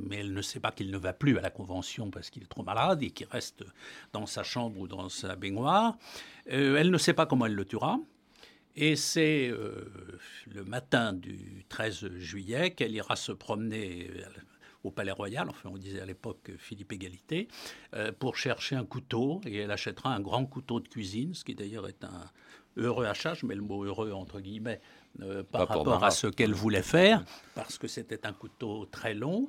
mais 0.06 0.18
elle 0.18 0.34
ne 0.34 0.42
sait 0.42 0.60
pas 0.60 0.74
qu'il 0.74 0.92
ne 0.92 0.98
va 0.98 1.14
plus 1.14 1.38
à 1.38 1.42
la 1.42 1.50
convention 1.50 2.12
parce 2.12 2.30
qu'il 2.30 2.44
est 2.44 2.48
trop 2.48 2.62
malade 2.62 3.02
et 3.04 3.12
qu'il 3.12 3.28
reste 3.28 3.64
dans 4.12 4.26
sa 4.26 4.44
chambre 4.44 4.78
ou 4.82 4.88
dans 4.90 5.08
sa 5.08 5.38
baignoire. 5.38 5.98
Euh, 6.52 6.76
elle 6.76 6.92
ne 6.92 6.98
sait 6.98 7.14
pas 7.14 7.26
comment 7.26 7.46
elle 7.46 7.56
le 7.56 7.64
tuera. 7.64 8.02
Et 8.76 8.98
c'est 8.98 9.48
euh, 9.48 10.20
le 10.54 10.66
matin 10.66 11.14
du 11.14 11.64
13 11.70 12.10
juillet 12.18 12.72
qu'elle 12.72 12.94
ira 12.94 13.16
se 13.16 13.32
promener 13.32 14.10
au 14.84 14.92
Palais 14.92 15.14
Royal, 15.14 15.48
enfin 15.48 15.70
on 15.72 15.78
disait 15.78 16.02
à 16.02 16.06
l'époque 16.06 16.52
Philippe 16.58 16.92
Égalité, 16.92 17.48
pour 18.20 18.36
chercher 18.36 18.76
un 18.76 18.84
couteau, 18.84 19.40
et 19.46 19.56
elle 19.56 19.72
achètera 19.72 20.14
un 20.14 20.20
grand 20.20 20.46
couteau 20.46 20.82
de 20.82 20.90
cuisine, 20.90 21.34
ce 21.34 21.46
qui 21.46 21.56
d'ailleurs 21.56 21.88
est 21.88 22.04
un 22.04 22.30
heureux 22.76 23.06
achat, 23.06 23.34
je 23.34 23.46
mets 23.46 23.56
le 23.56 23.62
mot 23.62 23.86
heureux 23.86 24.12
entre 24.12 24.42
guillemets, 24.42 24.82
euh, 25.22 25.44
par 25.44 25.68
rapport 25.68 26.04
à 26.04 26.10
ce 26.10 26.26
qu'elle 26.26 26.54
voulait 26.54 26.82
faire, 26.82 27.24
parce 27.54 27.78
que 27.78 27.88
c'était 27.88 28.26
un 28.26 28.34
couteau 28.34 28.88
très 28.88 29.14
long, 29.14 29.48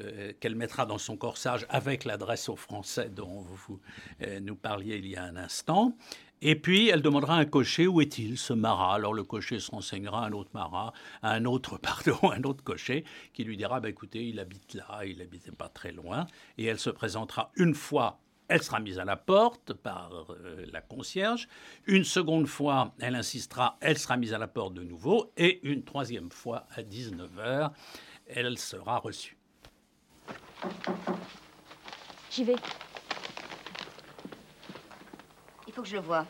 euh, 0.00 0.32
qu'elle 0.40 0.54
mettra 0.54 0.86
dans 0.86 0.96
son 0.96 1.18
corsage 1.18 1.66
avec 1.68 2.06
l'adresse 2.06 2.48
aux 2.48 2.56
Français 2.56 3.10
dont 3.10 3.42
vous 3.42 3.78
euh, 4.22 4.40
nous 4.40 4.56
parliez 4.56 4.96
il 4.96 5.06
y 5.06 5.16
a 5.16 5.24
un 5.24 5.36
instant. 5.36 5.94
Et 6.40 6.56
puis, 6.56 6.88
elle 6.88 7.02
demandera 7.02 7.36
à 7.36 7.40
un 7.40 7.44
cocher 7.44 7.86
où 7.86 8.00
est-il, 8.00 8.38
ce 8.38 8.54
marat? 8.54 8.94
Alors, 8.94 9.12
le 9.12 9.22
cocher 9.22 9.60
se 9.60 9.70
renseignera 9.70 10.24
à 10.24 10.28
un 10.28 10.32
autre 10.32 10.50
marat, 10.54 10.94
à 11.22 11.32
un 11.32 11.44
autre, 11.44 11.78
pardon, 11.82 12.18
un 12.32 12.42
autre 12.44 12.64
cocher, 12.64 13.04
qui 13.34 13.44
lui 13.44 13.58
dira 13.58 13.80
bah, 13.80 13.90
écoutez, 13.90 14.26
il 14.26 14.40
habite 14.40 14.72
là, 14.72 15.04
il 15.04 15.18
n'habitait 15.18 15.52
pas 15.52 15.68
très 15.68 15.92
loin. 15.92 16.26
Et 16.56 16.64
elle 16.64 16.78
se 16.78 16.90
présentera 16.90 17.52
une 17.56 17.74
fois 17.74 18.18
elle 18.52 18.62
sera 18.62 18.80
mise 18.80 18.98
à 18.98 19.06
la 19.06 19.16
porte 19.16 19.72
par 19.72 20.10
euh, 20.28 20.66
la 20.70 20.82
concierge. 20.82 21.48
Une 21.86 22.04
seconde 22.04 22.46
fois, 22.46 22.92
elle 23.00 23.14
insistera, 23.14 23.78
elle 23.80 23.96
sera 23.96 24.18
mise 24.18 24.34
à 24.34 24.38
la 24.38 24.46
porte 24.46 24.74
de 24.74 24.82
nouveau. 24.82 25.32
Et 25.38 25.66
une 25.66 25.84
troisième 25.84 26.30
fois, 26.30 26.66
à 26.76 26.82
19h, 26.82 27.70
elle 28.26 28.58
sera 28.58 28.98
reçue. 28.98 29.38
J'y 32.30 32.44
vais. 32.44 32.56
Il 35.66 35.72
faut 35.72 35.80
que 35.80 35.88
je 35.88 35.96
le 35.96 36.02
voie. 36.02 36.26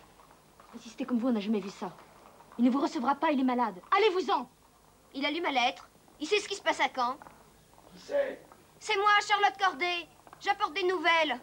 Si 0.79 0.91
c'était 0.91 1.05
comme 1.05 1.19
vous, 1.19 1.29
on 1.29 1.33
n'a 1.33 1.41
jamais 1.41 1.61
vu 1.61 1.71
ça. 1.71 1.93
Il 2.57 2.65
ne 2.65 2.71
vous 2.71 2.81
recevra 2.81 3.17
pas, 3.17 3.33
il 3.33 3.41
est 3.41 3.45
malade. 3.45 3.81
Allez-vous-en 3.97 4.49
Il 5.15 5.27
a 5.27 5.31
lu 5.33 5.41
ma 5.41 5.51
lettre. 5.51 5.89
Il 6.21 6.29
sait 6.29 6.39
ce 6.39 6.47
qui 6.49 6.55
se 6.55 6.63
passe 6.63 6.81
à 6.81 6.89
Caen. 6.95 7.17
Qui 7.93 8.01
c'est 8.01 8.41
C'est 8.79 8.97
moi, 8.97 9.11
Charlotte 9.27 9.59
Corday. 9.59 10.07
J'apporte 10.41 10.75
des 10.75 10.85
nouvelles. 10.85 11.41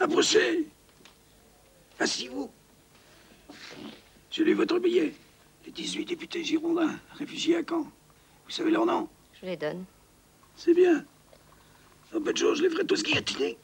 Approchez. 0.00 0.66
Asseyez-vous. 1.98 2.50
J'ai 4.30 4.44
lu 4.44 4.54
votre 4.54 4.78
billet. 4.78 5.12
Les 5.66 5.72
18 5.72 6.04
députés 6.04 6.44
girondins, 6.44 6.94
réfugiés 7.14 7.56
à 7.56 7.62
Caen. 7.68 7.82
Vous 8.44 8.50
savez 8.50 8.70
leur 8.70 8.86
nom? 8.86 9.08
Je 9.40 9.46
les 9.46 9.56
donne. 9.56 9.84
C'est 10.56 10.74
bien. 10.74 11.04
En 12.14 12.20
peu 12.20 12.32
de 12.32 12.38
choses, 12.38 12.58
je 12.58 12.62
les 12.62 12.70
ferai 12.70 12.86
tous 12.86 13.02
guillotiner. 13.02 13.58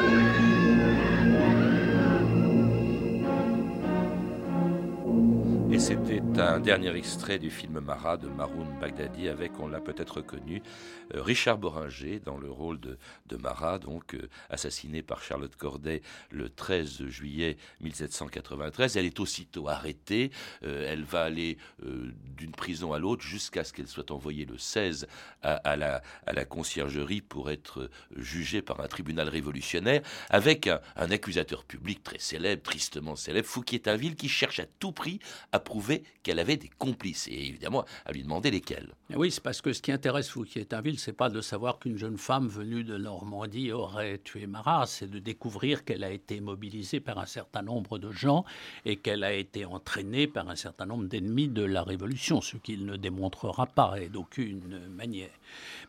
Música 0.00 0.49
un 5.90 6.60
dernier 6.60 6.94
extrait 6.94 7.40
du 7.40 7.50
film 7.50 7.80
Marat 7.80 8.16
de 8.16 8.28
Maroun 8.28 8.68
Bagdadi 8.80 9.28
avec, 9.28 9.58
on 9.58 9.66
l'a 9.66 9.80
peut-être 9.80 10.18
reconnu, 10.18 10.62
euh, 11.16 11.20
Richard 11.20 11.58
Boringer 11.58 12.20
dans 12.20 12.38
le 12.38 12.48
rôle 12.48 12.78
de, 12.78 12.96
Marat, 13.36 13.80
donc 13.80 14.14
euh, 14.14 14.28
assassiné 14.50 15.02
par 15.02 15.20
Charlotte 15.20 15.54
Corday 15.56 16.00
le 16.30 16.48
13 16.48 17.06
juillet 17.06 17.56
1793. 17.80 18.96
Elle 18.96 19.06
est 19.06 19.18
aussitôt 19.18 19.68
arrêtée. 19.68 20.30
Euh, 20.62 20.86
elle 20.88 21.02
va 21.02 21.24
aller 21.24 21.58
d'une 21.82 22.52
prison 22.52 22.92
à 22.92 23.00
l'autre 23.00 23.22
jusqu'à 23.22 23.64
ce 23.64 23.72
qu'elle 23.72 23.88
soit 23.88 24.12
envoyée 24.12 24.44
le 24.44 24.58
16 24.58 25.08
à, 25.42 25.76
la, 25.76 26.02
à 26.26 26.32
la 26.32 26.44
conciergerie 26.44 27.20
pour 27.20 27.50
être 27.50 27.90
jugée 28.16 28.62
par 28.62 28.80
un 28.80 28.86
tribunal 28.86 29.28
révolutionnaire 29.28 30.02
avec 30.28 30.66
un, 30.66 30.80
un 30.96 31.10
accusateur 31.10 31.64
public 31.64 32.02
très 32.02 32.18
célèbre, 32.18 32.62
tristement 32.62 33.16
célèbre, 33.16 33.48
Fouquier-Tinville, 33.48 34.16
qui 34.16 34.28
cherche 34.28 34.60
à 34.60 34.66
tout 34.66 34.92
prix 34.92 35.18
à 35.52 35.58
prouver 35.58 35.79
qu'elle 36.22 36.38
avait 36.38 36.56
des 36.56 36.70
complices 36.78 37.28
et 37.28 37.48
évidemment 37.48 37.84
à 38.04 38.12
lui 38.12 38.22
demander 38.22 38.50
lesquels. 38.50 38.94
Oui, 39.14 39.30
c'est 39.30 39.42
parce 39.42 39.60
que 39.60 39.72
ce 39.72 39.82
qui 39.82 39.92
intéresse 39.92 40.28
Fouquier-Tinville, 40.28 40.98
c'est 40.98 41.12
pas 41.12 41.28
de 41.28 41.40
savoir 41.40 41.78
qu'une 41.78 41.96
jeune 41.96 42.18
femme 42.18 42.48
venue 42.48 42.84
de 42.84 42.96
Normandie 42.96 43.72
aurait 43.72 44.18
tué 44.18 44.46
Marat, 44.46 44.86
c'est 44.86 45.10
de 45.10 45.18
découvrir 45.18 45.84
qu'elle 45.84 46.04
a 46.04 46.10
été 46.10 46.40
mobilisée 46.40 47.00
par 47.00 47.18
un 47.18 47.26
certain 47.26 47.62
nombre 47.62 47.98
de 47.98 48.10
gens 48.10 48.44
et 48.84 48.96
qu'elle 48.96 49.24
a 49.24 49.32
été 49.32 49.64
entraînée 49.64 50.26
par 50.26 50.48
un 50.48 50.56
certain 50.56 50.86
nombre 50.86 51.06
d'ennemis 51.06 51.48
de 51.48 51.64
la 51.64 51.82
Révolution, 51.82 52.40
ce 52.40 52.56
qu'il 52.56 52.84
ne 52.86 52.96
démontrera 52.96 53.66
pas 53.66 54.00
et 54.00 54.08
d'aucune 54.08 54.88
manière. 54.88 55.30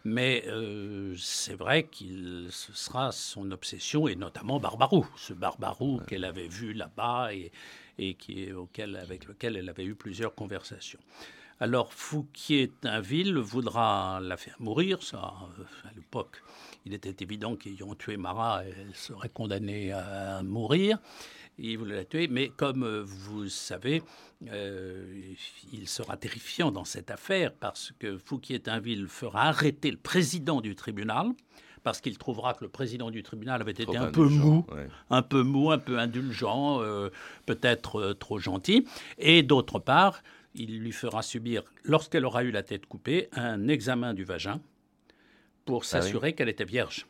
Mais 0.04 0.44
euh, 0.48 1.16
c'est 1.18 1.56
vrai 1.56 1.84
qu'il 1.84 2.48
ce 2.50 2.74
sera 2.74 3.12
son 3.12 3.52
obsession 3.52 4.08
et 4.08 4.16
notamment 4.16 4.60
Barbarou, 4.60 5.06
ce 5.16 5.34
Barbarou 5.34 6.00
qu'elle 6.08 6.26
avait 6.26 6.48
vu 6.48 6.74
là-bas 6.74 7.34
et 7.34 7.52
et 7.98 8.16
qui, 8.16 8.52
auquel, 8.52 8.96
avec 8.96 9.26
lequel 9.26 9.58
elle 9.58 9.70
avait 9.70 9.86
eu 9.86 9.96
plusieurs 9.96 10.34
conversations. 10.36 11.00
Alors 11.62 11.94
Fouquier-Tinville 11.94 13.38
voudra 13.38 14.20
la 14.20 14.36
faire 14.36 14.56
mourir, 14.60 14.98
euh, 15.14 15.18
à 15.18 15.94
l'époque, 15.96 16.42
il 16.86 16.94
était 16.96 17.24
évident 17.24 17.56
qu'ayant 17.56 17.94
tué 17.94 18.18
Marat, 18.18 18.64
elle 18.66 18.96
serait 18.96 19.30
condamnée 19.30 19.92
à 19.92 20.42
mourir. 20.42 20.98
Il 21.60 21.78
voulait 21.78 21.98
la 21.98 22.06
tuer, 22.06 22.28
mais 22.28 22.50
comme 22.50 22.84
euh, 22.84 23.04
vous 23.06 23.48
savez, 23.48 24.02
euh, 24.50 25.34
il 25.72 25.88
sera 25.88 26.18
terrifiant 26.18 26.72
dans 26.72 26.86
cette 26.86 27.12
affaire 27.12 27.54
parce 27.54 27.94
que 28.00 28.18
Fouquier-Tinville 28.18 29.08
fera 29.08 29.44
arrêter 29.44 29.92
le 29.92 29.98
président 29.98 30.62
du 30.62 30.76
tribunal, 30.76 31.28
parce 31.84 32.02
qu'il 32.02 32.18
trouvera 32.18 32.54
que 32.54 32.64
le 32.64 32.70
président 32.70 33.10
du 33.12 33.24
tribunal 33.24 33.62
avait 33.62 33.72
été 33.72 33.98
un 33.98 34.12
peu 34.12 34.26
mou, 34.26 34.66
un 35.10 35.22
peu 35.22 35.44
mou, 35.44 35.72
un 35.72 35.78
peu 35.78 36.00
indulgent, 36.00 36.82
euh, 36.82 37.10
peut-être 37.46 38.00
euh, 38.00 38.14
trop 38.14 38.40
gentil. 38.40 38.86
Et 39.18 39.44
d'autre 39.44 39.80
part, 39.80 40.22
il 40.54 40.80
lui 40.80 40.92
fera 40.92 41.22
subir, 41.22 41.64
lorsqu'elle 41.84 42.26
aura 42.26 42.44
eu 42.44 42.52
la 42.52 42.64
tête 42.64 42.86
coupée, 42.86 43.30
un 43.34 43.68
examen 43.68 44.14
du 44.14 44.24
vagin 44.24 44.60
pour 45.66 45.82
ah 45.84 45.86
s'assurer 45.86 46.34
qu'elle 46.34 46.50
était 46.50 46.66
vierge. 46.66 47.08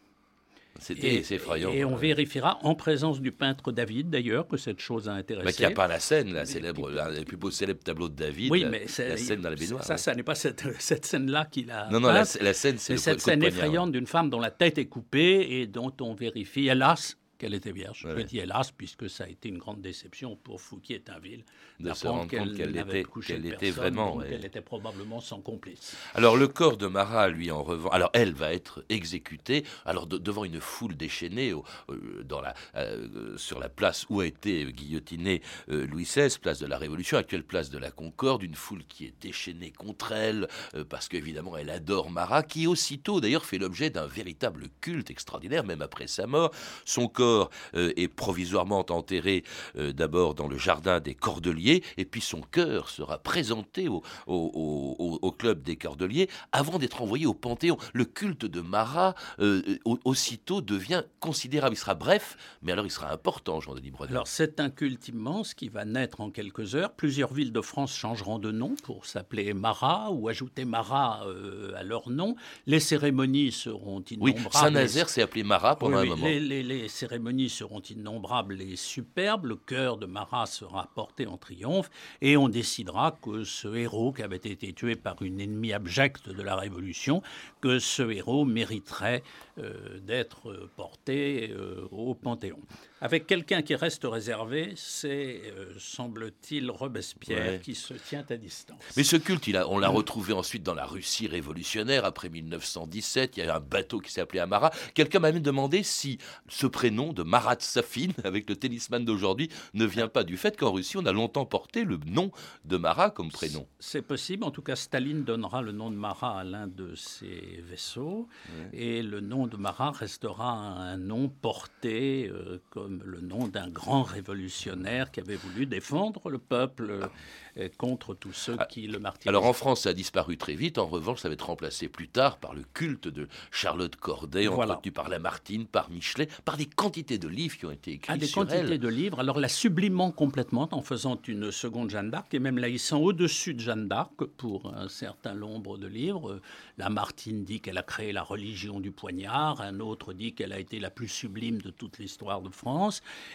C'était 0.79 1.17
effrayant. 1.17 1.71
Et 1.71 1.85
on 1.85 1.95
vérifiera 1.95 2.59
en 2.63 2.75
présence 2.75 3.21
du 3.21 3.31
peintre 3.31 3.71
David, 3.71 4.09
d'ailleurs, 4.09 4.47
que 4.47 4.57
cette 4.57 4.79
chose 4.79 5.09
a 5.09 5.13
intéressé. 5.13 5.45
Mais 5.45 5.53
qu'il 5.53 5.65
n'y 5.65 5.71
a 5.71 5.75
pas 5.75 5.87
la 5.87 5.99
scène, 5.99 6.33
la 6.33 6.45
célèbre, 6.45 6.89
le 6.89 7.23
plus 7.23 7.37
beau 7.37 7.51
célèbre 7.51 7.81
tableau 7.83 8.09
de 8.09 8.15
David. 8.15 8.51
Oui, 8.51 8.65
mais 8.69 8.85
la 8.97 9.17
scène 9.17 9.41
dans 9.41 9.49
la 9.49 9.55
baignoire. 9.55 9.83
Ça, 9.83 9.97
ça 9.97 10.15
n'est 10.15 10.23
pas 10.23 10.35
cette, 10.35 10.63
cette 10.79 11.05
scène-là 11.05 11.45
qu'il 11.51 11.69
a. 11.71 11.89
Non, 11.91 11.99
non, 11.99 12.11
la, 12.11 12.25
scène, 12.25 12.77
c'est 12.77 12.97
cette 12.97 13.21
scène 13.21 13.43
effrayante 13.43 13.91
d'une 13.91 14.07
femme 14.07 14.29
dont 14.29 14.39
la 14.39 14.51
tête 14.51 14.77
est 14.77 14.87
coupée 14.87 15.47
et 15.49 15.67
dont 15.67 15.93
on 16.01 16.15
vérifie, 16.15 16.67
hélas, 16.67 17.17
qu'elle 17.41 17.55
était 17.55 17.71
vierge. 17.71 18.07
Je 18.15 18.21
dis 18.21 18.37
hélas, 18.37 18.71
puisque 18.71 19.09
ça 19.09 19.23
a 19.23 19.27
été 19.27 19.49
une 19.49 19.57
grande 19.57 19.81
déception 19.81 20.35
pour 20.35 20.61
Fouquier-Tinville 20.61 21.43
de 21.79 21.91
se 21.91 22.07
rendre 22.07 22.29
compte 22.29 22.55
qu'elle 22.55 22.77
était, 22.77 23.03
qu'elle 23.25 23.45
était 23.47 23.71
vraiment. 23.71 24.21
Elle 24.21 24.45
était 24.45 24.61
probablement 24.61 25.19
sans 25.19 25.41
complice. 25.41 25.95
Alors 26.13 26.37
le 26.37 26.47
corps 26.47 26.77
de 26.77 26.85
Marat, 26.85 27.29
lui, 27.29 27.49
en 27.49 27.63
revanche, 27.63 27.91
alors 27.93 28.11
elle 28.13 28.33
va 28.33 28.53
être 28.53 28.85
exécutée, 28.89 29.65
alors 29.85 30.05
devant 30.05 30.45
une 30.45 30.61
foule 30.61 30.95
déchaînée 30.95 31.51
euh, 31.51 32.23
dans 32.23 32.41
la, 32.41 32.53
euh, 32.75 33.35
sur 33.37 33.59
la 33.59 33.69
place 33.69 34.05
où 34.09 34.19
a 34.19 34.27
été 34.27 34.71
guillotiné 34.71 35.41
euh, 35.69 35.87
Louis 35.87 36.03
XVI, 36.03 36.37
place 36.39 36.59
de 36.59 36.67
la 36.67 36.77
Révolution, 36.77 37.17
actuelle 37.17 37.43
place 37.43 37.71
de 37.71 37.79
la 37.79 37.89
Concorde, 37.89 38.43
une 38.43 38.55
foule 38.55 38.83
qui 38.87 39.05
est 39.05 39.15
déchaînée 39.19 39.71
contre 39.71 40.11
elle, 40.11 40.47
parce 40.89 41.07
qu'évidemment 41.07 41.57
elle 41.57 41.71
adore 41.71 42.11
Marat, 42.11 42.43
qui 42.43 42.67
aussitôt 42.67 43.19
d'ailleurs 43.19 43.45
fait 43.45 43.57
l'objet 43.57 43.89
d'un 43.89 44.05
véritable 44.05 44.67
culte 44.79 45.09
extraordinaire, 45.09 45.63
même 45.63 45.81
après 45.81 46.05
sa 46.05 46.27
mort. 46.27 46.51
Son 46.85 47.07
corps 47.07 47.30
corps 47.31 47.49
euh, 47.75 47.93
est 47.95 48.07
provisoirement 48.07 48.85
enterré 48.89 49.43
euh, 49.77 49.93
d'abord 49.93 50.35
dans 50.35 50.47
le 50.47 50.57
jardin 50.57 50.99
des 50.99 51.15
Cordeliers, 51.15 51.83
et 51.97 52.05
puis 52.05 52.21
son 52.21 52.41
cœur 52.41 52.89
sera 52.89 53.17
présenté 53.17 53.87
au, 53.87 54.01
au- 54.27 54.95
au- 54.99 55.19
au 55.21 55.31
club 55.31 55.63
des 55.63 55.75
Cordeliers 55.75 56.27
avant 56.51 56.77
d'être 56.79 57.01
envoyé 57.01 57.25
au 57.25 57.33
Panthéon. 57.33 57.77
Le 57.93 58.05
culte 58.05 58.45
de 58.45 58.61
Marat, 58.61 59.15
euh, 59.39 59.61
au- 59.85 59.99
aussitôt, 60.05 60.61
devient 60.61 61.03
considérable. 61.19 61.75
Il 61.75 61.79
sera 61.79 61.95
bref, 61.95 62.37
mais 62.61 62.71
alors 62.71 62.85
il 62.85 62.91
sera 62.91 63.11
important, 63.11 63.59
Jean-Denis 63.61 63.91
Brodin. 63.91 64.11
Alors 64.11 64.27
c'est 64.27 64.59
un 64.59 64.69
culte 64.69 65.07
immense 65.07 65.53
qui 65.53 65.69
va 65.69 65.85
naître 65.85 66.21
en 66.21 66.29
quelques 66.31 66.75
heures. 66.75 66.91
Plusieurs 66.93 67.33
villes 67.33 67.53
de 67.53 67.61
France 67.61 67.95
changeront 67.95 68.39
de 68.39 68.51
nom 68.51 68.75
pour 68.83 69.05
s'appeler 69.05 69.53
Marat 69.53 70.11
ou 70.11 70.27
ajouter 70.27 70.65
Marat 70.65 71.23
euh, 71.27 71.73
à 71.75 71.83
leur 71.83 72.09
nom. 72.09 72.35
Les 72.67 72.79
cérémonies 72.79 73.51
seront 73.51 73.97
Oui, 74.09 74.31
innombrables. 74.31 74.51
Saint-Nazaire 74.53 75.09
s'est 75.09 75.21
appelé 75.21 75.43
Marat 75.43 75.75
pendant 75.77 75.97
Oui, 75.97 75.99
un 75.99 76.03
oui, 76.03 76.09
moment. 76.09 76.25
Les, 76.25 76.39
les- 76.39 76.63
les 76.63 76.87
cérémonies 76.87 77.20
seront 77.49 77.81
innombrables 77.81 78.61
et 78.61 78.75
superbes. 78.75 79.45
Le 79.45 79.55
cœur 79.55 79.97
de 79.97 80.05
Marat 80.05 80.45
sera 80.45 80.89
porté 80.95 81.27
en 81.27 81.37
triomphe 81.37 81.89
et 82.21 82.37
on 82.37 82.49
décidera 82.49 83.17
que 83.21 83.43
ce 83.43 83.73
héros 83.75 84.13
qui 84.13 84.23
avait 84.23 84.35
été 84.37 84.73
tué 84.73 84.95
par 84.95 85.21
une 85.21 85.39
ennemie 85.39 85.73
abjecte 85.73 86.29
de 86.29 86.41
la 86.41 86.55
Révolution, 86.55 87.21
que 87.61 87.79
ce 87.79 88.03
héros 88.03 88.45
mériterait 88.45 89.23
euh, 89.57 89.99
d'être 89.99 90.69
porté 90.75 91.51
euh, 91.51 91.87
au 91.91 92.15
Panthéon. 92.15 92.59
Avec 93.03 93.25
quelqu'un 93.25 93.63
qui 93.63 93.73
reste 93.73 94.03
réservé, 94.05 94.73
c'est, 94.75 95.41
euh, 95.57 95.73
semble-t-il, 95.79 96.69
Robespierre 96.69 97.53
Ouais. 97.53 97.59
qui 97.63 97.73
se 97.73 97.95
tient 97.95 98.23
à 98.29 98.37
distance. 98.37 98.77
Mais 98.95 99.03
ce 99.03 99.15
culte, 99.15 99.47
il 99.47 99.57
a- 99.57 99.67
on 99.67 99.79
l'a 99.79 99.89
retrouvé 99.89 100.33
ensuite 100.33 100.61
dans 100.61 100.75
la 100.75 100.85
Russie 100.85 101.27
révolutionnaire 101.27 102.05
après 102.05 102.29
1917. 102.29 103.37
Il 103.37 103.39
y 103.39 103.43
a 103.43 103.47
eu 103.47 103.49
un 103.55 103.59
bateau 103.59 103.99
qui 103.99 104.11
s'est 104.11 104.21
appelé 104.21 104.39
Amara. 104.39 104.69
Quelqu'un 104.93 105.17
m'a 105.19 105.31
même 105.31 105.41
demandé 105.41 105.81
si 105.81 106.19
ce 106.47 106.67
prénom 106.67 107.11
de 107.11 107.23
Marat 107.23 107.55
Safin, 107.59 108.09
avec 108.23 108.47
le 108.47 108.55
tennisman 108.55 109.03
d'aujourd'hui, 109.03 109.49
ne 109.73 109.85
vient 109.85 110.07
pas 110.07 110.23
du 110.23 110.37
fait 110.37 110.55
qu'en 110.55 110.71
Russie, 110.71 110.97
on 110.97 111.05
a 111.07 111.11
longtemps 111.11 111.45
porté 111.45 111.83
le 111.85 111.97
nom 112.05 112.31
de 112.65 112.77
Marat 112.77 113.09
comme 113.09 113.31
prénom. 113.31 113.67
C'est 113.79 114.03
possible. 114.03 114.43
En 114.43 114.51
tout 114.51 114.61
cas, 114.61 114.75
Staline 114.75 115.23
donnera 115.23 115.63
le 115.63 115.71
nom 115.71 115.89
de 115.89 115.95
Marat 115.95 116.39
à 116.39 116.43
l'un 116.43 116.67
de 116.67 116.93
ses 116.95 117.63
vaisseaux. 117.67 118.27
Et 118.73 119.01
le 119.01 119.21
nom 119.21 119.47
de 119.47 119.57
Marat 119.57 119.91
restera 119.91 120.51
un 120.51 120.97
nom 120.97 121.29
porté 121.29 122.29
euh, 122.31 122.59
comme 122.69 122.90
le 123.05 123.21
nom 123.21 123.47
d'un 123.47 123.69
grand 123.69 124.03
révolutionnaire 124.03 125.11
qui 125.11 125.19
avait 125.19 125.35
voulu 125.35 125.65
défendre 125.65 126.29
le 126.29 126.37
peuple 126.37 127.09
euh, 127.57 127.69
contre 127.77 128.13
tous 128.13 128.33
ceux 128.33 128.57
qui 128.69 128.87
le 128.87 128.99
martyrisaient. 128.99 129.29
Alors 129.29 129.45
en 129.45 129.53
France, 129.53 129.81
ça 129.81 129.89
a 129.89 129.93
disparu 129.93 130.37
très 130.37 130.55
vite. 130.55 130.77
En 130.77 130.87
revanche, 130.87 131.19
ça 131.19 131.27
va 131.27 131.33
être 131.33 131.45
remplacé 131.47 131.87
plus 131.87 132.07
tard 132.07 132.37
par 132.37 132.53
le 132.53 132.63
culte 132.73 133.07
de 133.07 133.27
Charlotte 133.51 133.95
Corday, 133.95 134.47
Voilà. 134.47 134.73
entretenu 134.73 134.91
par 134.91 135.09
Lamartine, 135.09 135.65
par 135.65 135.89
Michelet, 135.89 136.27
par 136.45 136.57
des 136.57 136.65
quantités 136.65 137.17
de 137.17 137.27
livres 137.27 137.57
qui 137.57 137.65
ont 137.65 137.71
été 137.71 137.91
écrits 137.91 138.13
à 138.13 138.17
des 138.17 138.25
sur 138.27 138.41
quantités 138.41 138.59
elle. 138.59 138.79
de 138.79 138.87
livres, 138.87 139.19
alors 139.19 139.39
la 139.39 139.49
sublimant 139.49 140.11
complètement 140.11 140.67
en 140.71 140.81
faisant 140.81 141.19
une 141.27 141.51
seconde 141.51 141.89
Jeanne 141.89 142.09
d'Arc 142.11 142.33
et 142.33 142.39
même 142.39 142.57
la 142.57 142.69
hissant 142.69 142.99
au-dessus 142.99 143.53
de 143.53 143.59
Jeanne 143.59 143.87
d'Arc 143.87 144.23
pour 144.37 144.73
un 144.75 144.87
certain 144.87 145.33
nombre 145.33 145.77
de 145.77 145.87
livres. 145.87 146.31
Euh, 146.31 146.41
Lamartine 146.77 147.43
dit 147.43 147.59
qu'elle 147.61 147.77
a 147.77 147.83
créé 147.83 148.11
la 148.11 148.23
religion 148.23 148.79
du 148.79 148.91
poignard, 148.91 149.61
un 149.61 149.79
autre 149.79 150.13
dit 150.13 150.33
qu'elle 150.33 150.53
a 150.53 150.59
été 150.59 150.79
la 150.79 150.89
plus 150.89 151.07
sublime 151.07 151.61
de 151.61 151.69
toute 151.69 151.99
l'histoire 151.99 152.41
de 152.41 152.49
France 152.49 152.61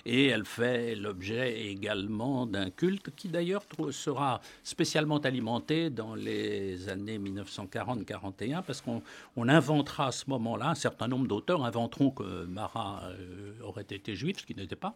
et 0.04 0.26
elle 0.26 0.44
fait 0.44 0.94
l'objet 0.94 1.60
également 1.68 2.46
d'un 2.46 2.70
culte 2.70 3.10
qui 3.14 3.28
d'ailleurs 3.28 3.62
sera 3.90 4.40
spécialement 4.64 5.18
alimenté 5.18 5.90
dans 5.90 6.14
les 6.14 6.88
années 6.88 7.18
1940-41 7.18 8.62
parce 8.62 8.80
qu'on 8.80 9.02
on 9.36 9.48
inventera 9.48 10.08
à 10.08 10.12
ce 10.12 10.24
moment-là, 10.28 10.70
un 10.70 10.74
certain 10.74 11.08
nombre 11.08 11.26
d'auteurs 11.26 11.64
inventeront 11.64 12.10
que 12.10 12.44
Marat 12.46 13.02
euh, 13.04 13.52
aurait 13.62 13.82
été 13.82 14.14
juif, 14.14 14.38
ce 14.40 14.46
qui 14.46 14.54
n'était 14.54 14.76
pas, 14.76 14.94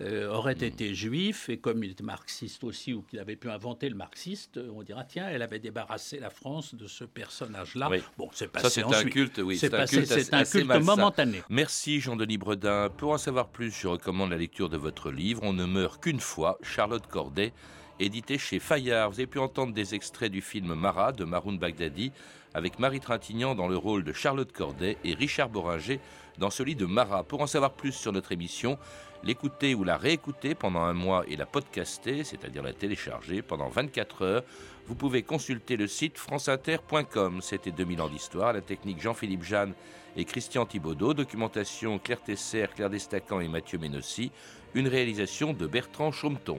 euh, 0.00 0.28
aurait 0.30 0.52
été 0.52 0.94
juif, 0.94 1.48
et 1.48 1.58
comme 1.58 1.82
il 1.84 1.90
était 1.92 2.04
marxiste 2.04 2.64
aussi, 2.64 2.92
ou 2.92 3.02
qu'il 3.02 3.18
avait 3.18 3.36
pu 3.36 3.50
inventer 3.50 3.88
le 3.88 3.94
marxiste, 3.94 4.58
on 4.74 4.82
dira, 4.82 5.04
tiens, 5.04 5.28
elle 5.28 5.42
avait 5.42 5.58
débarrassé 5.58 6.18
la 6.18 6.30
France 6.30 6.74
de 6.74 6.86
ce 6.86 7.04
personnage-là. 7.04 7.88
Oui. 7.90 7.98
Bon, 8.16 8.28
c'est 8.32 8.46
Ça, 8.46 8.62
passé 8.62 8.82
c'est 8.88 8.94
un 8.94 9.04
culte, 9.04 9.38
oui. 9.38 9.56
C'est 9.58 9.72
un 9.74 9.78
passé- 9.78 9.96
culte 9.96 10.08
c'est 10.08 10.34
un 10.34 10.44
culte 10.44 10.66
momentané. 10.84 11.42
Merci 11.48 12.00
Jean-Denis 12.00 12.38
Bredin. 12.38 12.90
Pour 12.96 13.12
en 13.12 13.18
savoir 13.18 13.48
plus, 13.48 13.70
je 13.88 13.92
recommande 13.92 14.28
la 14.28 14.36
lecture 14.36 14.68
de 14.68 14.76
votre 14.76 15.10
livre 15.10 15.42
On 15.44 15.54
ne 15.54 15.64
meurt 15.64 16.02
qu'une 16.02 16.20
fois, 16.20 16.58
Charlotte 16.60 17.06
Corday, 17.06 17.54
édité 17.98 18.36
chez 18.36 18.58
Fayard. 18.58 19.08
Vous 19.08 19.18
avez 19.18 19.26
pu 19.26 19.38
entendre 19.38 19.72
des 19.72 19.94
extraits 19.94 20.30
du 20.30 20.42
film 20.42 20.74
Marat 20.74 21.12
de 21.12 21.24
Maroun 21.24 21.58
Bagdadi, 21.58 22.12
avec 22.52 22.78
Marie 22.78 23.00
Trintignant 23.00 23.54
dans 23.54 23.66
le 23.66 23.78
rôle 23.78 24.04
de 24.04 24.12
Charlotte 24.12 24.52
Corday 24.52 24.98
et 25.04 25.14
Richard 25.14 25.48
Boringer 25.48 26.00
dans 26.36 26.50
celui 26.50 26.76
de 26.76 26.84
Marat. 26.84 27.24
Pour 27.24 27.40
en 27.40 27.46
savoir 27.46 27.72
plus 27.72 27.92
sur 27.92 28.12
notre 28.12 28.32
émission, 28.32 28.76
l'écouter 29.24 29.74
ou 29.74 29.84
la 29.84 29.96
réécouter 29.96 30.54
pendant 30.54 30.82
un 30.82 30.92
mois 30.92 31.24
et 31.28 31.36
la 31.36 31.46
podcaster, 31.46 32.24
c'est-à-dire 32.24 32.62
la 32.62 32.72
télécharger 32.72 33.42
pendant 33.42 33.68
24 33.68 34.22
heures, 34.22 34.44
vous 34.86 34.94
pouvez 34.94 35.22
consulter 35.22 35.76
le 35.76 35.86
site 35.86 36.18
franceinter.com. 36.18 37.40
C'était 37.42 37.70
2000 37.70 38.00
ans 38.00 38.08
d'histoire, 38.08 38.52
la 38.52 38.60
technique 38.60 39.02
Jean-Philippe 39.02 39.44
Jeanne 39.44 39.74
et 40.16 40.24
Christian 40.24 40.66
Thibaudot, 40.66 41.14
documentation 41.14 41.98
Claire 41.98 42.22
Tesser, 42.22 42.66
Claire 42.74 42.90
Destacan 42.90 43.40
et 43.40 43.48
Mathieu 43.48 43.78
Ménossi, 43.78 44.32
une 44.74 44.88
réalisation 44.88 45.52
de 45.52 45.66
Bertrand 45.66 46.10
Chaumeton. 46.10 46.58